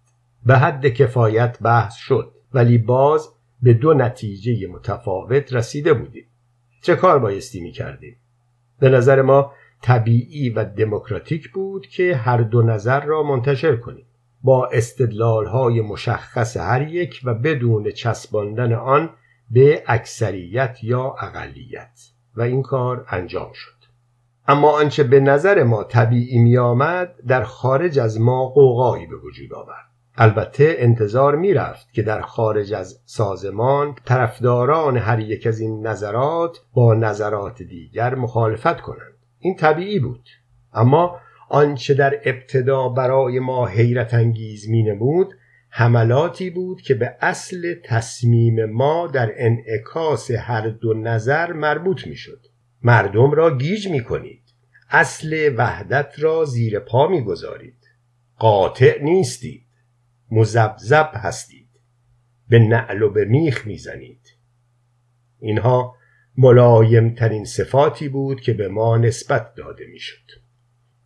به 0.46 0.58
حد 0.58 0.86
کفایت 0.86 1.58
بحث 1.62 1.94
شد 1.94 2.32
ولی 2.54 2.78
باز 2.78 3.28
به 3.62 3.72
دو 3.72 3.94
نتیجه 3.94 4.66
متفاوت 4.66 5.52
رسیده 5.52 5.92
بودیم. 5.92 6.26
چه 6.82 6.96
کار 6.96 7.18
بایستی 7.18 7.60
می 7.60 7.72
کردیم؟ 7.72 8.16
به 8.80 8.88
نظر 8.88 9.22
ما 9.22 9.52
طبیعی 9.82 10.50
و 10.50 10.64
دموکراتیک 10.64 11.50
بود 11.50 11.86
که 11.86 12.16
هر 12.16 12.38
دو 12.38 12.62
نظر 12.62 13.00
را 13.04 13.22
منتشر 13.22 13.76
کنیم. 13.76 14.06
با 14.42 14.66
استدلالهای 14.66 15.80
مشخص 15.80 16.56
هر 16.56 16.88
یک 16.88 17.20
و 17.24 17.34
بدون 17.34 17.90
چسباندن 17.90 18.72
آن 18.72 19.10
به 19.50 19.82
اکثریت 19.86 20.78
یا 20.82 21.16
اقلیت. 21.20 22.00
و 22.36 22.42
این 22.42 22.62
کار 22.62 23.04
انجام 23.08 23.52
شد. 23.52 23.78
اما 24.48 24.70
آنچه 24.70 25.02
به 25.04 25.20
نظر 25.20 25.62
ما 25.62 25.84
طبیعی 25.84 26.38
می 26.38 26.58
آمد 26.58 27.14
در 27.26 27.42
خارج 27.42 27.98
از 27.98 28.20
ما 28.20 28.48
قوقایی 28.48 29.06
به 29.06 29.16
وجود 29.16 29.54
آورد. 29.54 29.88
البته 30.16 30.74
انتظار 30.78 31.36
می 31.36 31.54
رفت 31.54 31.92
که 31.92 32.02
در 32.02 32.20
خارج 32.20 32.74
از 32.74 33.00
سازمان 33.04 33.94
طرفداران 34.04 34.96
هر 34.96 35.18
یک 35.18 35.46
از 35.46 35.60
این 35.60 35.86
نظرات 35.86 36.58
با 36.74 36.94
نظرات 36.94 37.62
دیگر 37.62 38.14
مخالفت 38.14 38.80
کنند. 38.80 39.14
این 39.38 39.56
طبیعی 39.56 39.98
بود. 39.98 40.28
اما 40.72 41.16
آنچه 41.48 41.94
در 41.94 42.20
ابتدا 42.24 42.88
برای 42.88 43.38
ما 43.38 43.66
حیرت 43.66 44.14
انگیز 44.14 44.68
می 44.68 44.82
نمود 44.82 45.34
حملاتی 45.70 46.50
بود 46.50 46.80
که 46.80 46.94
به 46.94 47.16
اصل 47.20 47.74
تصمیم 47.84 48.64
ما 48.64 49.06
در 49.06 49.32
انعکاس 49.36 50.30
هر 50.30 50.68
دو 50.68 50.94
نظر 50.94 51.52
مربوط 51.52 52.06
می 52.06 52.16
شد 52.16 52.46
مردم 52.82 53.30
را 53.30 53.58
گیج 53.58 53.88
می 53.88 54.04
کنید 54.04 54.42
اصل 54.90 55.54
وحدت 55.56 56.14
را 56.18 56.44
زیر 56.44 56.78
پا 56.78 57.08
می 57.08 57.20
گذارید 57.20 57.78
قاطع 58.38 59.02
نیستید. 59.02 59.66
مزبزب 60.30 61.10
هستید. 61.14 61.68
به 62.48 62.58
نعل 62.58 63.02
و 63.02 63.10
به 63.10 63.24
میخ 63.24 63.66
می‌زنید. 63.66 64.36
اینها 65.40 65.94
ملایمترین 66.36 67.44
صفاتی 67.44 68.08
بود 68.08 68.40
که 68.40 68.52
به 68.52 68.68
ما 68.68 68.96
نسبت 68.96 69.54
داده 69.54 69.86
می‌شد. 69.86 70.47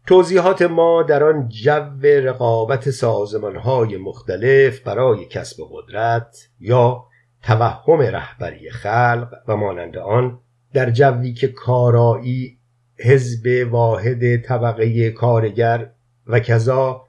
توضیحات 0.07 0.63
ما 0.63 1.03
در 1.03 1.25
آن 1.25 1.49
جو 1.49 2.01
رقابت 2.03 2.91
سازمانهای 2.91 3.97
مختلف 3.97 4.81
برای 4.81 5.25
کسب 5.25 5.63
قدرت 5.71 6.49
یا 6.61 7.05
توهم 7.43 8.01
رهبری 8.01 8.71
خلق 8.71 9.29
و 9.49 9.57
مانند 9.57 9.97
آن 9.97 10.39
در 10.73 10.91
جوی 10.91 11.33
که 11.33 11.49
کارایی 11.49 12.59
حزب 12.99 13.69
واحد 13.71 14.37
طبقه 14.37 15.11
کارگر 15.11 15.91
و 16.27 16.41
کذا 16.41 17.05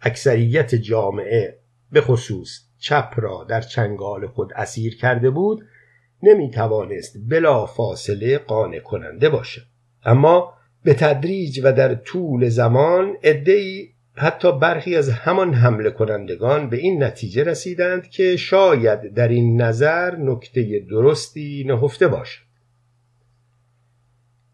اکثریت 0.00 0.74
جامعه 0.74 1.58
به 1.92 2.00
خصوص 2.00 2.60
چپ 2.78 3.12
را 3.16 3.46
در 3.48 3.60
چنگال 3.60 4.26
خود 4.26 4.52
اسیر 4.56 4.96
کرده 4.96 5.30
بود 5.30 5.66
نمی 6.22 6.50
توانست 6.50 7.16
بلا 7.28 7.66
فاصله 7.66 8.38
قانع 8.38 8.78
کننده 8.78 9.28
باشد. 9.28 9.66
اما 10.04 10.55
به 10.86 10.94
تدریج 10.94 11.60
و 11.64 11.72
در 11.72 11.94
طول 11.94 12.48
زمان 12.48 13.16
ادهی 13.22 13.88
حتی 14.14 14.58
برخی 14.58 14.96
از 14.96 15.10
همان 15.10 15.54
حمله 15.54 15.90
کنندگان 15.90 16.70
به 16.70 16.76
این 16.76 17.02
نتیجه 17.02 17.44
رسیدند 17.44 18.08
که 18.08 18.36
شاید 18.36 19.14
در 19.14 19.28
این 19.28 19.62
نظر 19.62 20.16
نکته 20.16 20.86
درستی 20.90 21.64
نهفته 21.68 22.08
باشد. 22.08 22.42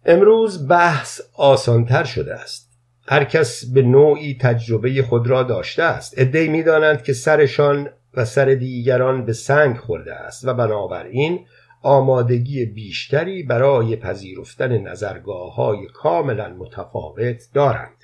امروز 0.05 0.69
بحث 0.69 1.21
آسانتر 1.35 2.05
شده 2.05 2.35
است. 2.35 2.73
هر 3.09 3.25
کس 3.25 3.65
به 3.65 3.83
نوعی 3.83 4.39
تجربه 4.41 5.03
خود 5.03 5.27
را 5.27 5.43
داشته 5.43 5.83
است. 5.83 6.19
عدهای 6.19 6.49
می‌دانند 6.49 7.03
که 7.03 7.13
سرشان 7.13 7.89
و 8.15 8.25
سر 8.25 8.45
دیگران 8.45 9.25
به 9.25 9.33
سنگ 9.33 9.77
خورده 9.77 10.15
است 10.15 10.49
و 10.49 10.55
بنابراین 10.55 11.47
آمادگی 11.83 12.65
بیشتری 12.65 13.43
برای 13.43 13.97
پذیرفتن 13.97 14.79
نظرگاه 14.79 15.55
های 15.55 15.87
کاملا 15.87 16.49
متفاوت 16.49 17.43
دارند. 17.55 17.97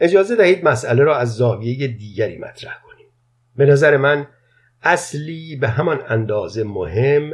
اجازه 0.00 0.36
دهید 0.36 0.64
مسئله 0.64 1.02
را 1.02 1.16
از 1.16 1.34
زاویه 1.34 1.88
دیگری 1.88 2.38
مطرح 2.38 2.82
کنیم. 2.82 3.06
به 3.56 3.66
نظر 3.66 3.96
من 3.96 4.26
اصلی 4.82 5.56
به 5.56 5.68
همان 5.68 6.00
اندازه 6.08 6.64
مهم 6.64 7.32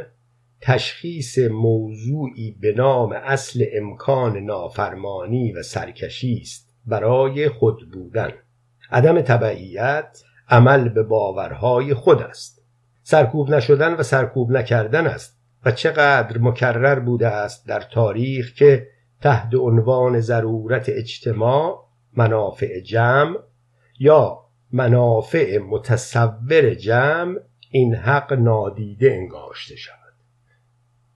تشخیص 0.61 1.37
موضوعی 1.37 2.55
به 2.61 2.73
نام 2.73 3.11
اصل 3.11 3.65
امکان 3.73 4.37
نافرمانی 4.37 5.51
و 5.51 5.63
سرکشی 5.63 6.39
است 6.41 6.75
برای 6.85 7.49
خود 7.49 7.91
بودن. 7.91 8.31
عدم 8.91 9.21
تبعیت 9.21 10.23
عمل 10.49 10.89
به 10.89 11.03
باورهای 11.03 11.93
خود 11.93 12.21
است. 12.21 12.61
سرکوب 13.03 13.49
نشدن 13.49 13.93
و 13.93 14.03
سرکوب 14.03 14.51
نکردن 14.51 15.07
است. 15.07 15.40
و 15.65 15.71
چقدر 15.71 16.37
مکرر 16.37 16.99
بوده 16.99 17.27
است 17.27 17.67
در 17.67 17.79
تاریخ 17.79 18.53
که 18.53 18.87
تحت 19.21 19.55
عنوان 19.55 20.19
ضرورت 20.19 20.89
اجتماع 20.89 21.85
منافع 22.13 22.79
جمع 22.79 23.37
یا 23.99 24.39
منافع 24.71 25.57
متصور 25.57 26.73
جمع 26.73 27.39
این 27.71 27.95
حق 27.95 28.33
نادیده 28.33 29.11
انگاشته 29.11 29.75
شود. 29.75 29.95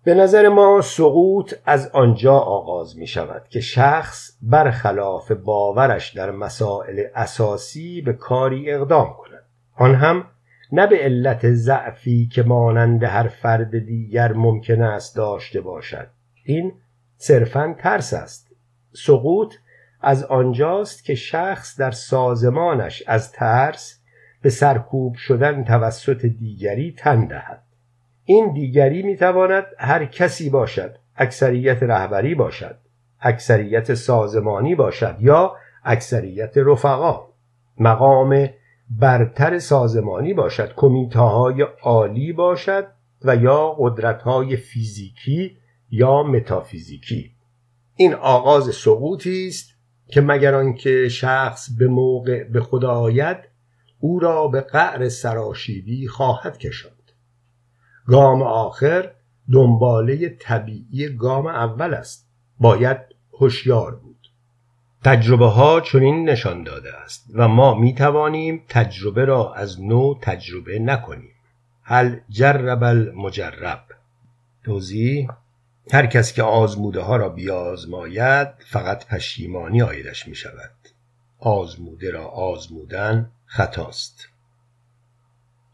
به 0.03 0.13
نظر 0.13 0.49
ما 0.49 0.81
سقوط 0.81 1.53
از 1.65 1.89
آنجا 1.93 2.33
آغاز 2.33 2.97
می 2.97 3.07
شود 3.07 3.47
که 3.49 3.59
شخص 3.59 4.31
برخلاف 4.41 5.31
باورش 5.31 6.13
در 6.13 6.31
مسائل 6.31 7.03
اساسی 7.15 8.01
به 8.01 8.13
کاری 8.13 8.71
اقدام 8.71 9.13
کند. 9.17 9.45
آن 9.75 9.95
هم 9.95 10.27
نه 10.71 10.87
به 10.87 10.97
علت 10.97 11.51
ضعفی 11.51 12.27
که 12.27 12.43
مانند 12.43 13.03
هر 13.03 13.27
فرد 13.27 13.79
دیگر 13.79 14.33
ممکن 14.33 14.81
است 14.81 15.15
داشته 15.15 15.61
باشد. 15.61 16.07
این 16.43 16.73
صرفا 17.17 17.75
ترس 17.79 18.13
است. 18.13 18.55
سقوط 18.93 19.53
از 20.01 20.23
آنجاست 20.23 21.03
که 21.03 21.15
شخص 21.15 21.79
در 21.79 21.91
سازمانش 21.91 23.03
از 23.07 23.31
ترس 23.31 24.01
به 24.41 24.49
سرکوب 24.49 25.15
شدن 25.15 25.63
توسط 25.63 26.25
دیگری 26.25 26.95
تن 26.97 27.25
دهد. 27.25 27.61
این 28.25 28.53
دیگری 28.53 29.03
می‌تواند 29.03 29.65
هر 29.77 30.05
کسی 30.05 30.49
باشد 30.49 30.95
اکثریت 31.15 31.83
رهبری 31.83 32.35
باشد 32.35 32.77
اکثریت 33.21 33.93
سازمانی 33.93 34.75
باشد 34.75 35.17
یا 35.19 35.55
اکثریت 35.83 36.57
رفقا. 36.57 37.27
مقام 37.77 38.49
برتر 38.89 39.59
سازمانی 39.59 40.33
باشد 40.33 40.73
کمیته 40.75 41.19
های 41.19 41.61
عالی 41.83 42.33
باشد 42.33 42.87
و 43.21 43.35
یا 43.35 43.75
قدرت 43.79 44.21
های 44.21 44.55
فیزیکی 44.55 45.57
یا 45.89 46.23
متافیزیکی. 46.23 47.31
این 47.95 48.13
آغاز 48.13 48.75
سقوطی 48.75 49.47
است 49.47 49.69
که 50.07 50.21
مگر 50.21 50.55
آنکه 50.55 51.09
شخص 51.09 51.69
به 51.79 51.87
موقع 51.87 52.43
به 52.43 52.61
خدا 52.61 52.91
آید 52.91 53.37
او 53.99 54.19
را 54.19 54.47
به 54.47 54.61
قعر 54.61 55.09
سراشیبی 55.09 56.07
خواهد 56.07 56.57
کشاند. 56.57 57.11
گام 58.07 58.41
آخر 58.41 59.11
دنباله 59.53 60.29
طبیعی 60.29 61.09
گام 61.09 61.47
اول 61.47 61.93
است. 61.93 62.29
باید 62.59 62.97
هوشیار 63.39 64.01
تجربه 65.05 65.47
ها 65.47 65.81
چنین 65.81 66.29
نشان 66.29 66.63
داده 66.63 66.93
است 66.93 67.25
و 67.33 67.47
ما 67.47 67.73
می 67.73 67.93
توانیم 67.93 68.63
تجربه 68.69 69.25
را 69.25 69.53
از 69.53 69.81
نو 69.81 70.15
تجربه 70.21 70.79
نکنیم. 70.79 71.31
هل 71.83 72.19
جرب 72.29 72.83
المجرب. 72.83 73.83
توضیح 74.63 75.29
هر 75.91 76.05
کس 76.05 76.33
که 76.33 76.43
آزموده 76.43 77.01
ها 77.01 77.15
را 77.15 77.29
بیازماید 77.29 78.47
فقط 78.67 79.07
پشیمانی 79.07 79.81
آیدش 79.81 80.27
می 80.27 80.35
شود 80.35 80.75
آزموده 81.39 82.11
را 82.11 82.25
آزمودن 82.25 83.31
خطاست. 83.45 84.29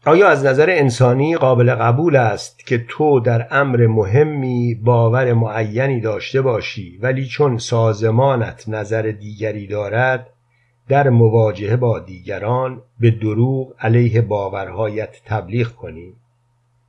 آیا 0.06 0.28
از 0.28 0.44
نظر 0.44 0.70
انسانی 0.70 1.36
قابل 1.36 1.74
قبول 1.74 2.16
است 2.16 2.66
که 2.66 2.84
تو 2.88 3.20
در 3.20 3.46
امر 3.50 3.86
مهمی 3.86 4.74
باور 4.74 5.32
معینی 5.32 6.00
داشته 6.00 6.42
باشی 6.42 6.98
ولی 7.02 7.26
چون 7.26 7.58
سازمانت 7.58 8.68
نظر 8.68 9.02
دیگری 9.02 9.66
دارد 9.66 10.30
در 10.88 11.08
مواجهه 11.08 11.76
با 11.76 11.98
دیگران 11.98 12.82
به 13.00 13.10
دروغ 13.10 13.74
علیه 13.80 14.20
باورهایت 14.20 15.16
تبلیغ 15.26 15.68
کنی؟ 15.68 16.12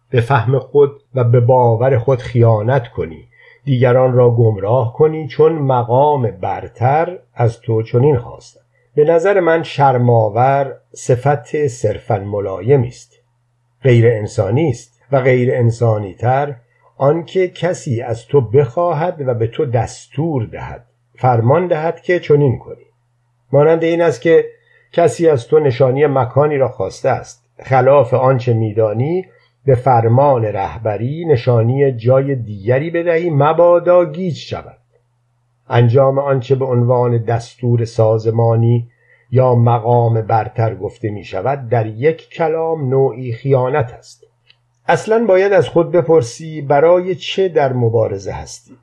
به 0.09 0.21
فهم 0.21 0.59
خود 0.59 0.91
و 1.15 1.23
به 1.23 1.39
باور 1.39 1.97
خود 1.97 2.19
خیانت 2.19 2.87
کنی. 2.87 3.27
دیگران 3.63 4.13
را 4.13 4.31
گمراه 4.31 4.93
کنی 4.93 5.27
چون 5.27 5.53
مقام 5.53 6.31
برتر 6.31 7.19
از 7.33 7.61
تو 7.61 7.83
چنین 7.83 8.17
خواستند. 8.17 8.62
به 8.95 9.03
نظر 9.03 9.39
من 9.39 9.63
شرماور 9.63 10.77
صفت 10.95 11.67
صرفا 11.67 12.19
ملایمی 12.19 12.87
است. 12.87 13.19
غیر 13.83 14.07
انسانی 14.07 14.69
است 14.69 15.01
و 15.11 15.21
غیر 15.21 15.55
انسانی 15.55 16.13
تر 16.13 16.55
آنکه 16.97 17.47
کسی 17.47 18.01
از 18.01 18.25
تو 18.25 18.41
بخواهد 18.41 19.27
و 19.27 19.33
به 19.33 19.47
تو 19.47 19.65
دستور 19.65 20.45
دهد 20.45 20.85
فرمان 21.15 21.67
دهد 21.67 22.01
که 22.01 22.19
چنین 22.19 22.59
کنی. 22.59 22.85
مانند 23.51 23.83
این 23.83 24.01
است 24.01 24.21
که 24.21 24.45
کسی 24.91 25.29
از 25.29 25.47
تو 25.47 25.59
نشانی 25.59 26.05
مکانی 26.05 26.57
را 26.57 26.67
خواسته 26.67 27.09
است. 27.09 27.49
خلاف 27.59 28.13
آنچه 28.13 28.53
میدانی 28.53 29.25
به 29.65 29.75
فرمان 29.75 30.45
رهبری 30.45 31.25
نشانی 31.25 31.91
جای 31.91 32.35
دیگری 32.35 32.89
بدهی 32.89 33.29
مبادا 33.29 34.05
گیج 34.05 34.37
شود. 34.37 34.77
انجام 35.69 36.19
آنچه 36.19 36.55
به 36.55 36.65
عنوان 36.65 37.17
دستور 37.17 37.85
سازمانی 37.85 38.87
یا 39.31 39.55
مقام 39.55 40.21
برتر 40.21 40.75
گفته 40.75 41.09
می 41.09 41.23
شود 41.23 41.69
در 41.69 41.85
یک 41.85 42.29
کلام 42.29 42.89
نوعی 42.89 43.33
خیانت 43.33 43.93
است. 43.93 44.27
اصلا 44.87 45.25
باید 45.25 45.53
از 45.53 45.69
خود 45.69 45.91
بپرسی 45.91 46.61
برای 46.61 47.15
چه 47.15 47.49
در 47.49 47.73
مبارزه 47.73 48.31
هستی. 48.31 48.77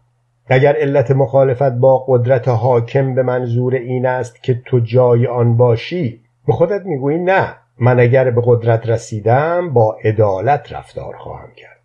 اگر 0.47 0.77
علت 0.77 1.11
مخالفت 1.11 1.73
با 1.73 2.05
قدرت 2.09 2.49
حاکم 2.49 3.15
به 3.15 3.23
منظور 3.23 3.75
این 3.75 4.07
است 4.07 4.43
که 4.43 4.63
تو 4.65 4.81
جای 4.81 5.27
آن 5.27 5.57
باشی 5.57 6.21
به 6.47 6.53
خودت 6.53 6.87
می‌گویی 6.87 7.19
نه 7.19 7.57
من 7.79 8.01
اگر 8.01 8.31
به 8.31 8.43
قدرت 8.45 8.89
رسیدم 8.89 9.73
با 9.73 9.97
عدالت 10.05 10.73
رفتار 10.73 11.17
خواهم 11.17 11.49
کرد. 11.57 11.81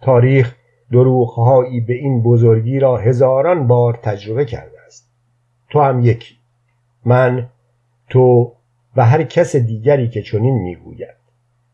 تاریخ 0.00 0.54
دروغهایی 0.92 1.80
به 1.80 1.94
این 1.94 2.22
بزرگی 2.22 2.80
را 2.80 2.96
هزاران 2.96 3.66
بار 3.66 3.98
تجربه 4.02 4.44
کرده 4.44 4.80
است. 4.86 5.10
تو 5.70 5.80
هم 5.80 6.00
یکی. 6.00 6.34
من 7.04 7.48
تو 8.08 8.52
و 8.96 9.04
هر 9.04 9.22
کس 9.22 9.56
دیگری 9.56 10.08
که 10.08 10.22
چنین 10.22 10.54
می‌گوید. 10.54 11.16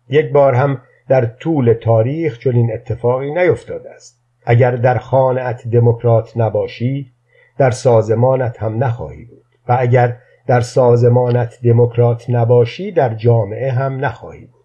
یک 0.08 0.32
بار 0.32 0.54
هم 0.54 0.80
در 1.08 1.26
طول 1.26 1.72
تاریخ 1.72 2.38
چنین 2.38 2.72
اتفاقی 2.72 3.34
نیفتاده 3.34 3.90
است. 3.90 4.22
اگر 4.44 4.76
در 4.76 4.98
خانعت 4.98 5.68
دموکرات 5.68 6.36
نباشی 6.36 7.12
در 7.58 7.70
سازمانت 7.70 8.62
هم 8.62 8.84
نخواهی 8.84 9.24
بود. 9.24 9.44
و 9.68 9.76
اگر 9.80 10.16
در 10.46 10.60
سازمانت 10.60 11.58
دموکرات 11.64 12.30
نباشی 12.30 12.92
در 12.92 13.14
جامعه 13.14 13.72
هم 13.72 14.04
نخواهی 14.04 14.44
بود. 14.46 14.61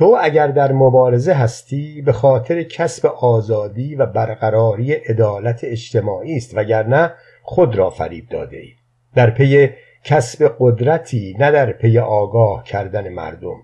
تو 0.00 0.18
اگر 0.20 0.46
در 0.46 0.72
مبارزه 0.72 1.32
هستی 1.32 2.02
به 2.02 2.12
خاطر 2.12 2.62
کسب 2.62 3.06
آزادی 3.06 3.94
و 3.94 4.06
برقراری 4.06 4.92
عدالت 4.92 5.60
اجتماعی 5.64 6.36
است 6.36 6.56
وگرنه 6.56 7.12
خود 7.42 7.76
را 7.76 7.90
فریب 7.90 8.28
داده 8.28 8.56
ای 8.56 8.72
در 9.14 9.30
پی 9.30 9.70
کسب 10.04 10.54
قدرتی 10.58 11.36
نه 11.38 11.50
در 11.50 11.72
پی 11.72 11.98
آگاه 11.98 12.64
کردن 12.64 13.08
مردم. 13.08 13.56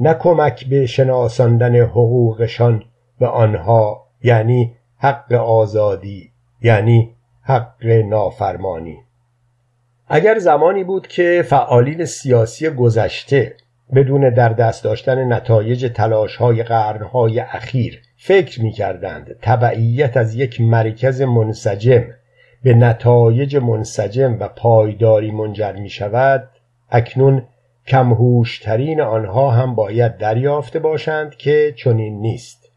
نه 0.00 0.14
کمک 0.14 0.68
به 0.68 0.86
شناساندن 0.86 1.76
حقوقشان 1.76 2.84
به 3.20 3.26
آنها 3.26 4.06
یعنی 4.22 4.76
حق 4.98 5.32
آزادی 5.32 6.30
یعنی 6.62 7.14
حق 7.42 7.86
نافرمانی. 7.86 8.98
اگر 10.08 10.38
زمانی 10.38 10.84
بود 10.84 11.06
که 11.06 11.44
فعالین 11.48 12.04
سیاسی 12.04 12.70
گذشته 12.70 13.56
بدون 13.94 14.34
در 14.34 14.48
دست 14.48 14.84
داشتن 14.84 15.32
نتایج 15.32 15.92
تلاش 15.94 16.36
های 16.36 16.62
قرنهای 16.62 17.40
اخیر 17.40 18.02
فکر 18.16 18.62
می 18.62 18.72
کردند 18.72 19.36
تبعیت 19.42 20.16
از 20.16 20.34
یک 20.34 20.60
مرکز 20.60 21.22
منسجم 21.22 22.04
به 22.62 22.74
نتایج 22.74 23.56
منسجم 23.56 24.36
و 24.40 24.48
پایداری 24.48 25.30
منجر 25.30 25.72
می 25.72 25.90
شود 25.90 26.48
اکنون 26.90 27.42
کمهوشترین 27.86 29.00
آنها 29.00 29.50
هم 29.50 29.74
باید 29.74 30.16
دریافته 30.16 30.78
باشند 30.78 31.36
که 31.36 31.74
چنین 31.76 32.20
نیست. 32.20 32.72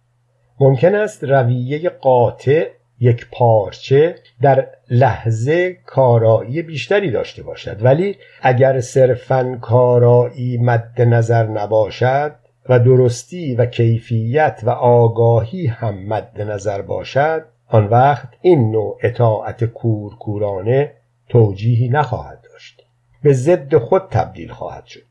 ممکن 0.59 0.95
است 0.95 1.23
رویه 1.23 1.89
قاطع 1.89 2.67
یک 2.99 3.27
پارچه 3.31 4.15
در 4.41 4.67
لحظه 4.89 5.77
کارایی 5.85 6.61
بیشتری 6.61 7.11
داشته 7.11 7.43
باشد. 7.43 7.77
ولی 7.85 8.15
اگر 8.41 8.79
صرفا 8.79 9.57
کارایی 9.61 10.57
مد 10.57 11.01
نظر 11.01 11.47
نباشد 11.47 12.35
و 12.69 12.79
درستی 12.79 13.55
و 13.55 13.65
کیفیت 13.65 14.61
و 14.63 14.69
آگاهی 14.69 15.67
هم 15.67 16.07
مد 16.07 16.41
نظر 16.41 16.81
باشد 16.81 17.45
آن 17.67 17.87
وقت 17.87 18.29
این 18.41 18.71
نوع 18.71 18.97
اطاعت 19.03 19.63
کورکورانه 19.63 20.91
توجیهی 21.29 21.89
نخواهد 21.89 22.39
داشت. 22.51 22.83
به 23.23 23.33
ضد 23.33 23.77
خود 23.77 24.01
تبدیل 24.11 24.51
خواهد 24.51 24.85
شد. 24.85 25.03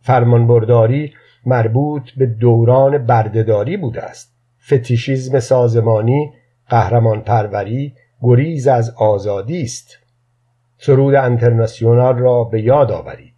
فرمانبرداری 0.00 1.12
مربوط 1.46 2.10
به 2.16 2.26
دوران 2.26 3.06
بردهداری 3.06 3.76
بوده 3.76 4.02
است. 4.02 4.34
فتیشیزم 4.66 5.40
سازمانی 5.40 6.32
قهرمان 6.68 7.20
پروری 7.20 7.94
گریز 8.20 8.66
از 8.68 8.90
آزادی 8.90 9.62
است. 9.62 9.98
سرود 10.78 11.14
انترناسیونال 11.14 12.18
را 12.18 12.44
به 12.44 12.62
یاد 12.62 12.92
آورید. 12.92 13.34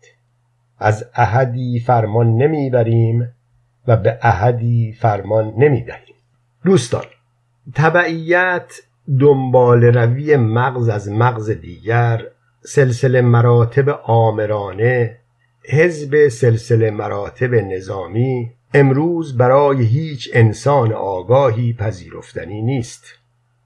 از 0.79 1.05
احدی 1.15 1.81
فرمان 1.81 2.37
نمی‌بریم 2.37 3.29
و 3.87 3.97
به 3.97 4.19
احدی 4.23 4.93
فرمان 4.93 5.55
نمی‌دهیم. 5.59 6.15
دوستان 6.65 7.05
تبعیت 7.75 8.73
دنبال 9.21 9.85
روی 9.85 10.37
مغز 10.37 10.89
از 10.89 11.11
مغز 11.11 11.51
دیگر 11.51 12.23
سلسله 12.63 13.21
مراتب 13.21 13.89
آمرانه 14.05 15.17
حزب 15.69 16.29
سلسله 16.29 16.91
مراتب 16.91 17.55
نظامی 17.55 18.53
امروز 18.75 19.37
برای 19.37 19.85
هیچ 19.85 20.31
انسان 20.33 20.93
آگاهی 20.93 21.73
پذیرفتنی 21.73 22.63
نیست. 22.63 23.20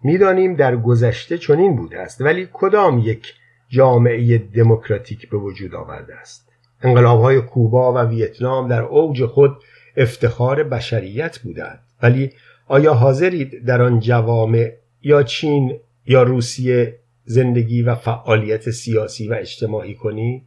می‌دانیم 0.04 0.54
در 0.54 0.76
گذشته 0.76 1.38
چنین 1.38 1.76
بوده 1.76 2.00
است 2.00 2.20
ولی 2.20 2.48
کدام 2.52 2.98
یک 2.98 3.34
جامعه 3.68 4.38
دموکراتیک 4.38 5.30
به 5.30 5.36
وجود 5.36 5.74
آورده 5.74 6.14
است؟ 6.14 6.48
انقلابهای 6.82 7.40
کوبا 7.40 7.92
و 7.92 7.98
ویتنام 7.98 8.68
در 8.68 8.82
اوج 8.82 9.24
خود 9.24 9.56
افتخار 9.96 10.62
بشریت 10.62 11.38
بودند. 11.38 11.80
ولی 12.02 12.30
آیا 12.68 12.94
حاضرید 12.94 13.64
در 13.64 13.82
آن 13.82 14.00
جوامع 14.00 14.72
یا 15.02 15.22
چین 15.22 15.78
یا 16.06 16.22
روسیه 16.22 16.98
زندگی 17.24 17.82
و 17.82 17.94
فعالیت 17.94 18.70
سیاسی 18.70 19.28
و 19.28 19.34
اجتماعی 19.34 19.94
کنید؟ 19.94 20.44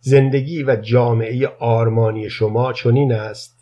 زندگی 0.00 0.62
و 0.62 0.76
جامعه 0.76 1.48
آرمانی 1.58 2.30
شما 2.30 2.72
چنین 2.72 3.12
است؟ 3.12 3.58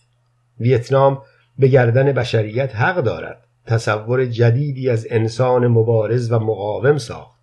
ویتنام 0.60 1.22
به 1.58 1.68
گردن 1.68 2.12
بشریت 2.12 2.76
حق 2.76 2.96
دارد. 2.96 3.43
تصور 3.66 4.26
جدیدی 4.26 4.90
از 4.90 5.06
انسان 5.10 5.66
مبارز 5.66 6.32
و 6.32 6.38
مقاوم 6.38 6.98
ساخت. 6.98 7.40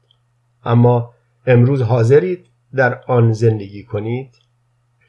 اما 0.66 1.14
امروز 1.48 1.82
حاضرید 1.82 2.46
در 2.76 3.02
آن 3.08 3.34
زندگی 3.34 3.84
کنید؟ 3.84 4.36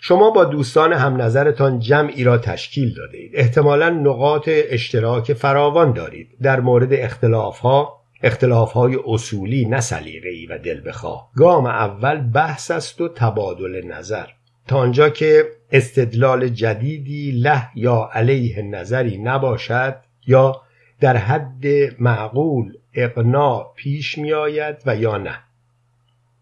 شما 0.00 0.30
با 0.30 0.44
دوستان 0.44 0.92
هم 0.92 1.22
نظرتان 1.22 1.78
جمعی 1.78 2.24
را 2.24 2.38
تشکیل 2.38 2.94
داده 2.94 3.18
اید 3.18 3.30
احتمالا 3.34 3.90
نقاط 3.90 4.48
اشتراک 4.52 5.32
فراوان 5.32 5.92
دارید. 5.92 6.28
در 6.42 6.60
مورد 6.60 6.92
اختلافها 6.92 8.02
اختلافهای 8.22 8.98
اصولی 9.06 9.64
نه 9.64 9.80
سلیقه‌ای 9.80 10.46
و 10.46 10.58
دل 10.58 10.88
بخواه 10.88 11.30
گام 11.36 11.66
اول 11.66 12.20
بحث 12.20 12.70
است 12.70 13.00
و 13.00 13.08
تبادل 13.08 13.86
نظر. 13.86 14.26
تا 14.68 14.78
آنجا 14.78 15.08
که 15.08 15.44
استدلال 15.72 16.48
جدیدی 16.48 17.32
له 17.32 17.62
یا 17.74 18.10
علیه 18.12 18.62
نظری 18.62 19.18
نباشد 19.18 19.96
یا 20.26 20.60
در 21.02 21.16
حد 21.16 21.66
معقول 22.00 22.72
اقناع 22.94 23.72
پیش 23.76 24.18
می 24.18 24.32
آید 24.32 24.76
و 24.86 24.96
یا 24.96 25.16
نه. 25.16 25.38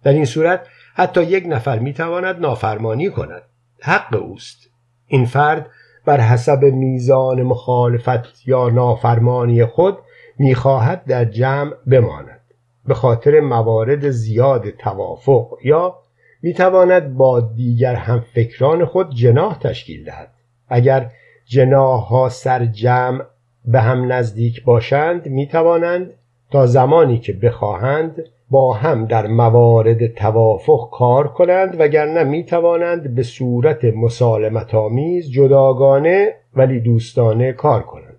در 0.03 0.13
این 0.13 0.25
صورت 0.25 0.67
حتی 0.95 1.23
یک 1.23 1.45
نفر 1.47 1.79
می 1.79 1.93
تواند 1.93 2.41
نافرمانی 2.41 3.11
کند. 3.11 3.43
حق 3.83 4.17
اوست. 4.23 4.71
این 5.07 5.25
فرد 5.25 5.71
بر 6.05 6.21
حسب 6.21 6.65
میزان 6.65 7.43
مخالفت 7.43 8.49
یا 8.49 8.69
نافرمانی 8.69 9.65
خود 9.65 9.99
می‌خواهد 10.39 11.05
در 11.05 11.25
جمع 11.25 11.73
بماند. 11.87 12.41
به 12.87 12.95
خاطر 12.95 13.41
موارد 13.41 14.11
زیاد 14.11 14.71
توافق 14.71 15.59
یا 15.65 15.99
می‌تواند 16.43 17.15
با 17.15 17.41
دیگر 17.41 17.95
هم 17.95 18.21
فکران 18.35 18.85
خود 18.85 19.15
جناح 19.15 19.59
تشکیل 19.59 20.05
دهد. 20.05 20.35
اگر 20.69 21.11
جناح 21.45 22.01
ها 22.01 22.29
سر 22.29 22.65
جمع 22.65 23.25
به 23.65 23.81
هم 23.81 24.13
نزدیک 24.13 24.65
باشند 24.65 25.29
می‌توانند 25.29 26.13
تا 26.51 26.67
زمانی 26.67 27.19
که 27.19 27.33
بخواهند 27.33 28.25
با 28.51 28.73
هم 28.73 29.05
در 29.05 29.27
موارد 29.27 30.07
توافق 30.07 30.91
کار 30.91 31.29
کنند 31.29 31.77
وگرنه 31.81 32.25
می 32.25 32.45
توانند 32.45 33.15
به 33.15 33.23
صورت 33.23 33.85
مسالمت 33.85 34.75
آمیز 34.75 35.31
جداگانه 35.31 36.35
ولی 36.57 36.81
دوستانه 36.81 37.53
کار 37.53 37.83
کنند. 37.83 38.19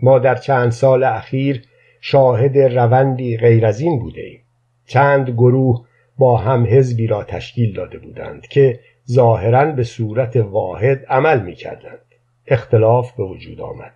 ما 0.00 0.18
در 0.18 0.34
چند 0.34 0.70
سال 0.70 1.04
اخیر 1.04 1.64
شاهد 2.00 2.58
روندی 2.58 3.36
غیر 3.36 3.66
از 3.66 3.80
این 3.80 3.98
بوده 3.98 4.20
ایم. 4.20 4.40
چند 4.86 5.30
گروه 5.30 5.84
با 6.18 6.36
هم 6.36 6.66
حزبی 6.66 7.06
را 7.06 7.24
تشکیل 7.24 7.74
داده 7.74 7.98
بودند 7.98 8.46
که 8.46 8.80
ظاهرا 9.10 9.64
به 9.64 9.84
صورت 9.84 10.36
واحد 10.36 11.04
عمل 11.08 11.40
می 11.40 11.54
کردند. 11.54 11.98
اختلاف 12.46 13.12
به 13.12 13.24
وجود 13.24 13.60
آمد. 13.60 13.92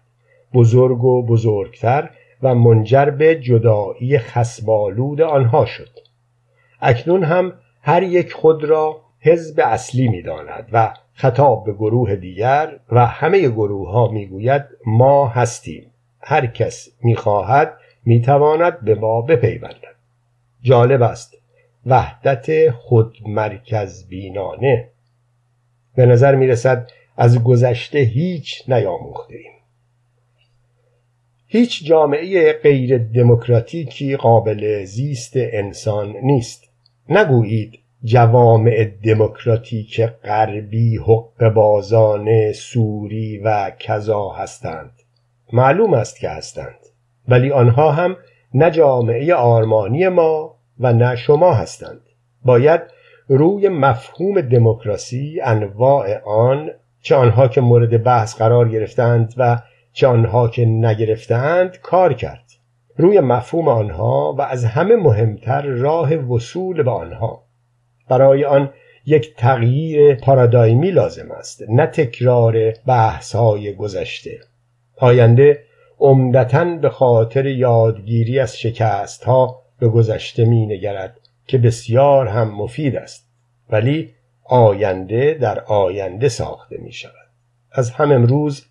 بزرگ 0.57 1.05
و 1.05 1.23
بزرگتر 1.23 2.11
و 2.43 2.55
منجر 2.55 3.11
به 3.11 3.41
جدایی 3.41 4.19
خسبالود 4.19 5.21
آنها 5.21 5.67
شد. 5.67 5.91
اکنون 6.81 7.25
هم 7.25 7.53
هر 7.83 8.03
یک 8.03 8.33
خود 8.33 8.65
را 8.65 9.01
حزب 9.21 9.61
اصلی 9.65 10.09
می 10.09 10.23
داند 10.23 10.69
و 10.73 10.95
خطاب 11.15 11.65
به 11.65 11.73
گروه 11.73 12.17
دیگر 12.17 12.81
و 12.93 13.07
همه 13.07 13.49
گروه 13.49 13.91
ها 13.91 14.09
می 14.09 14.27
گوید 14.27 14.65
ما 14.87 15.27
هستیم. 15.27 15.91
هر 16.21 16.47
کس 16.47 16.89
می 17.03 17.17
خواهد 17.17 17.77
می 18.05 18.21
تواند 18.21 18.81
به 18.81 18.95
ما 18.95 19.21
بپیوندد. 19.21 19.97
جالب 20.63 21.03
است. 21.03 21.39
وحدت 21.87 22.71
خودمرکز 22.71 24.09
بینانه 24.09 24.89
به 25.97 26.07
نظر 26.07 26.35
می 26.35 26.47
رسد 26.47 26.91
از 27.17 27.45
گذشته 27.45 27.99
هیچ 27.99 28.65
نیاموخته 28.69 29.35
ایم 29.35 29.56
هیچ 31.49 31.85
جامعه 31.85 32.53
غیر 32.53 32.99
دموکراتیکی 32.99 34.17
قابل 34.17 34.85
زیست 34.85 35.33
انسان 35.37 36.15
نیست. 36.23 36.65
نگویید 37.09 37.79
جوامع 38.05 38.91
دموکراتیک 39.05 40.01
غربی 40.01 40.97
حق 40.97 41.49
بازانه 41.49 42.53
سوری 42.53 43.39
و 43.39 43.71
کذا 43.79 44.29
هستند. 44.29 44.91
معلوم 45.53 45.95
است 45.95 46.21
که 46.21 46.29
هستند. 46.29 46.79
ولی 47.29 47.51
آنها 47.51 47.93
هم 47.93 48.17
نه 48.55 48.71
جامعه 48.71 49.35
آرمانی 49.35 50.09
ما 50.09 50.57
و 50.81 50.93
نه 50.93 51.17
شما 51.17 51.55
هستند. 51.55 52.01
باید 52.45 52.81
روی 53.29 53.69
مفهوم 53.69 54.41
دموکراسی 54.41 55.41
انواع 55.45 56.23
آن 56.25 56.71
چه 57.03 57.15
آنها 57.15 57.49
که 57.49 57.61
مورد 57.61 58.03
بحث 58.03 58.35
قرار 58.35 58.69
گرفتند 58.69 59.35
و 59.37 59.59
چه 59.97 60.07
آنها 60.07 60.49
که 60.49 60.65
نگرفتند 60.65 61.79
کار 61.81 62.13
کرد. 62.13 62.45
روی 62.97 63.21
مفهوم 63.21 63.69
آنها 63.69 64.35
و 64.39 64.43
از 64.43 64.65
همه 64.65 64.97
مهمتر 64.97 65.63
راه 65.63 66.15
وصول 66.15 66.83
به 66.83 66.91
آنها. 66.91 67.43
برای 68.09 68.45
آن 68.45 68.71
یک 69.07 69.35
تغییر 69.37 70.15
پارادایمی 70.15 70.91
لازم 70.91 71.31
است 71.31 71.63
نه 71.69 71.87
تکرار 71.87 72.71
بحث 72.87 73.35
های 73.35 73.75
گذشته. 73.75 74.39
آینده 74.97 75.63
عمدتا 75.99 76.65
به 76.65 76.89
خاطر 76.89 77.47
یادگیری 77.47 78.39
از 78.39 78.59
شکست 78.59 79.25
ها 79.25 79.63
به 79.79 79.89
گذشته 79.89 80.45
می 80.45 80.67
نگرد 80.67 81.21
که 81.47 81.59
بسیار 81.59 82.27
هم 82.27 82.51
مفید 82.51 82.97
است 82.97 83.29
ولی 83.71 84.15
آینده 84.45 85.35
در 85.35 85.61
آینده 85.61 86.29
ساخته 86.29 86.77
می 86.79 86.93
شود 86.93 87.13
از 87.73 87.91
هم 87.91 88.13
امروز 88.13 88.67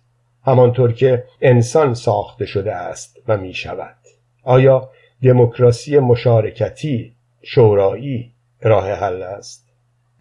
همانطور 0.46 0.92
که 0.92 1.24
انسان 1.40 1.94
ساخته 1.94 2.46
شده 2.46 2.74
است 2.74 3.16
و 3.28 3.36
می 3.36 3.54
شود 3.54 3.96
آیا 4.42 4.90
دموکراسی 5.22 5.98
مشارکتی 5.98 7.16
شورایی 7.42 8.32
راه 8.62 8.92
حل 8.92 9.22
است؟ 9.22 9.66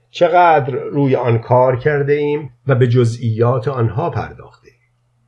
چقدر 0.09 0.73
روی 0.73 1.15
آن 1.15 1.37
کار 1.37 1.79
کرده 1.79 2.13
ایم 2.13 2.49
و 2.67 2.75
به 2.75 2.87
جزئیات 2.87 3.67
آنها 3.67 4.09
پرداخته 4.09 4.67
ایم 4.67 4.79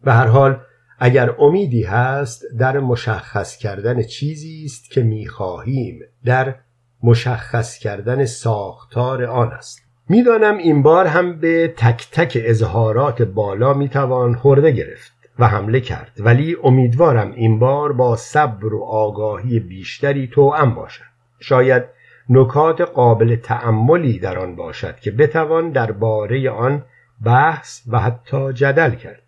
به 0.04 0.14
هر 0.14 0.28
حال 0.28 0.60
اگر 1.00 1.36
امیدی 1.40 1.84
هست 1.84 2.44
در 2.60 2.80
مشخص 2.80 3.58
کردن 3.58 4.04
چیزی 4.04 4.64
است 4.66 4.92
که 4.92 5.04
می‌خواهیم 5.04 6.00
در 6.26 6.56
مشخص 7.04 7.78
کردن 7.78 8.26
ساختار 8.26 9.24
آن 9.24 9.52
است. 9.52 9.87
می‌دانم 10.10 10.58
این 10.58 10.82
بار 10.82 11.08
هم 11.08 11.40
به 11.40 11.74
تک 11.78 12.08
تک 12.12 12.38
اظهارات 12.42 13.22
بالا 13.22 13.74
می‌توان 13.74 14.36
خورده 14.36 14.72
گرفت 14.72 15.12
و 15.40 15.48
حمله 15.48 15.80
کرد. 15.80 16.12
ولی 16.20 16.58
امیدوارم 16.64 17.32
این 17.32 17.60
بار 17.60 17.94
با 17.94 18.16
صبر 18.16 18.74
و 18.74 18.84
آگاهی 18.84 19.60
بیشتری 19.60 20.28
توأم 20.28 20.76
باشد. 20.76 21.04
شاید 21.40 21.84
نکات 22.30 22.82
قابل 22.82 23.36
تأملی 23.36 24.20
در 24.20 24.40
آن 24.40 24.56
باشد 24.56 25.00
که 25.00 25.12
بتوان 25.12 25.70
درباره 25.70 26.50
آن 26.50 26.84
بحث 27.26 27.82
و 27.88 28.00
حتی 28.00 28.54
جدل 28.54 28.92
کرد. 28.92 29.24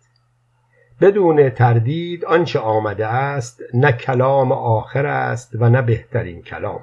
بدون 1.00 1.50
تردید 1.50 2.24
آنچه 2.24 2.58
آمده 2.58 3.06
است 3.06 3.62
نه 3.74 3.92
کلام 3.92 4.52
آخر 4.52 5.06
است 5.06 5.52
و 5.54 5.70
نه 5.70 5.82
بهترین 5.82 6.42
کلام. 6.42 6.80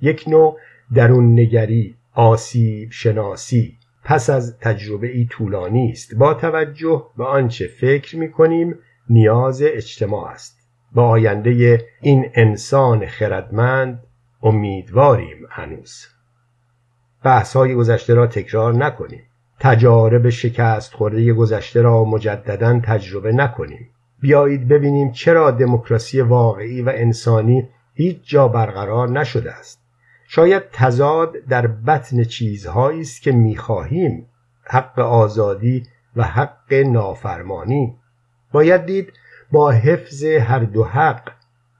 یک 0.00 0.24
نوع 0.28 0.58
درون 0.94 1.32
نگری 1.32 1.94
آسیب 2.14 2.88
شناسی 2.92 3.78
پس 4.04 4.30
از 4.30 4.58
تجربه 4.58 5.06
ای 5.06 5.26
طولانی 5.30 5.90
است. 5.90 6.14
با 6.14 6.34
توجه 6.34 7.06
به 7.16 7.24
آنچه 7.24 7.66
فکر 7.80 8.16
می 8.16 8.32
کنیم 8.32 8.78
نیاز 9.10 9.62
اجتماع 9.62 10.30
است. 10.30 10.58
با 10.94 11.08
آینده 11.08 11.84
این 12.00 12.30
انسان 12.34 13.06
خردمند 13.06 14.02
امیدواریم 14.42 15.46
هنوز. 15.50 16.06
بحث 17.24 17.56
های 17.56 17.74
گذشته 17.74 18.14
را 18.14 18.26
تکرار 18.26 18.74
نکنیم. 18.74 19.22
تجارب 19.60 20.30
شکست 20.30 20.94
خورده 20.94 21.32
گذشته 21.32 21.82
را 21.82 22.04
مجددا 22.04 22.80
تجربه 22.84 23.32
نکنیم. 23.32 23.90
بیایید 24.20 24.68
ببینیم 24.68 25.12
چرا 25.12 25.50
دموکراسی 25.50 26.20
واقعی 26.20 26.82
و 26.82 26.92
انسانی 26.94 27.68
هیچ 27.94 28.18
جا 28.22 28.48
برقرار 28.48 29.08
نشده 29.08 29.52
است. 29.52 29.81
شاید 30.34 30.62
تضاد 30.72 31.32
در 31.48 31.66
بطن 31.66 32.24
چیزهایی 32.24 33.00
است 33.00 33.22
که 33.22 33.32
می‌خواهیم 33.32 34.26
حق 34.64 34.98
آزادی 34.98 35.86
و 36.16 36.22
حق 36.22 36.72
نافرمانی. 36.74 37.96
باید 38.52 38.86
دید 38.86 39.12
با 39.52 39.70
حفظ 39.70 40.24
هر 40.24 40.58
دو 40.58 40.84
حق 40.84 41.32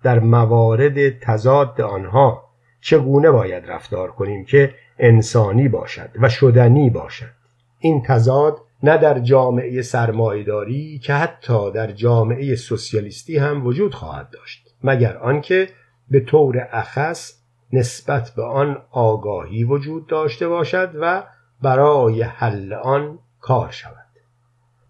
در 0.03 0.19
موارد 0.19 1.19
تضاد 1.19 1.81
آنها 1.81 2.45
چگونه 2.81 3.31
باید 3.31 3.67
رفتار 3.67 4.11
کنیم 4.11 4.45
که 4.45 4.75
انسانی 4.99 5.69
باشد 5.69 6.11
و 6.21 6.29
شدنی 6.29 6.91
باشد. 6.91 7.33
این 7.79 8.03
تضاد 8.03 8.59
نه 8.83 8.99
در 8.99 9.19
جامعه 9.19 9.83
سرمایهداری 9.83 10.99
که 10.99 11.15
حتی 11.15 11.71
در 11.73 11.93
جامعه 11.93 12.57
سوسیالیستی 12.57 13.39
هم 13.39 13.67
وجود 13.67 13.95
خواهد 13.95 14.31
داشت 14.31 14.75
مگر 14.85 15.17
آنکه 15.17 15.69
به 16.11 16.21
طور 16.21 16.69
اخص 16.73 17.42
نسبت 17.73 18.31
به 18.31 18.43
آن 18.43 18.83
آگاهی 18.91 19.65
وجود 19.65 20.07
داشته 20.07 20.49
باشد 20.49 20.91
و 21.01 21.25
برای 21.63 22.23
حل 22.23 22.73
آن 22.73 23.19
کار 23.41 23.71
شود. 23.71 24.07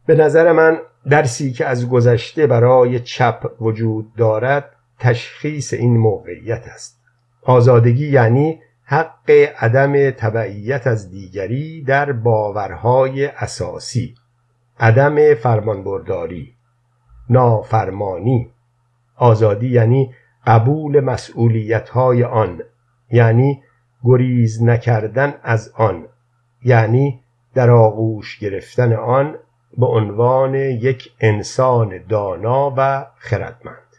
به 0.07 0.15
نظر 0.15 0.53
من 0.53 0.79
درسی 1.09 1.53
که 1.53 1.67
از 1.67 1.89
گذشته 1.89 2.47
برای 2.47 3.01
چپ 3.01 3.51
وجود 3.61 4.15
دارد 4.17 4.77
تشخیص 4.99 5.73
این 5.73 5.97
موقعیت 5.97 6.69
است. 6.69 7.03
آزادگی 7.43 8.09
یعنی 8.09 8.61
حق 8.85 9.31
عدم 9.59 10.11
تبعیت 10.11 10.87
از 10.87 11.11
دیگری 11.11 11.83
در 11.83 12.13
باورهای 12.13 13.27
اساسی 13.27 14.15
عدم 14.81 15.35
فرمانبرداری 15.35 16.55
نافرمانی. 17.31 18.51
آزادی 19.17 19.69
یعنی 19.69 20.15
قبول 20.47 21.01
مسئولیت 21.01 21.89
های 21.89 22.25
آن 22.25 22.63
یعنی 23.13 23.63
گریز 24.05 24.63
نکردن 24.63 25.35
از 25.43 25.73
آن 25.77 26.09
یعنی 26.65 27.21
در 27.55 27.71
آغوش 27.71 28.39
گرفتن 28.39 28.93
آن 28.93 29.39
به 29.79 29.87
عنوان 29.87 30.55
یک 30.55 31.13
انسان 31.21 32.07
دانا 32.09 32.75
و 32.77 33.07
خردمند. 33.19 33.92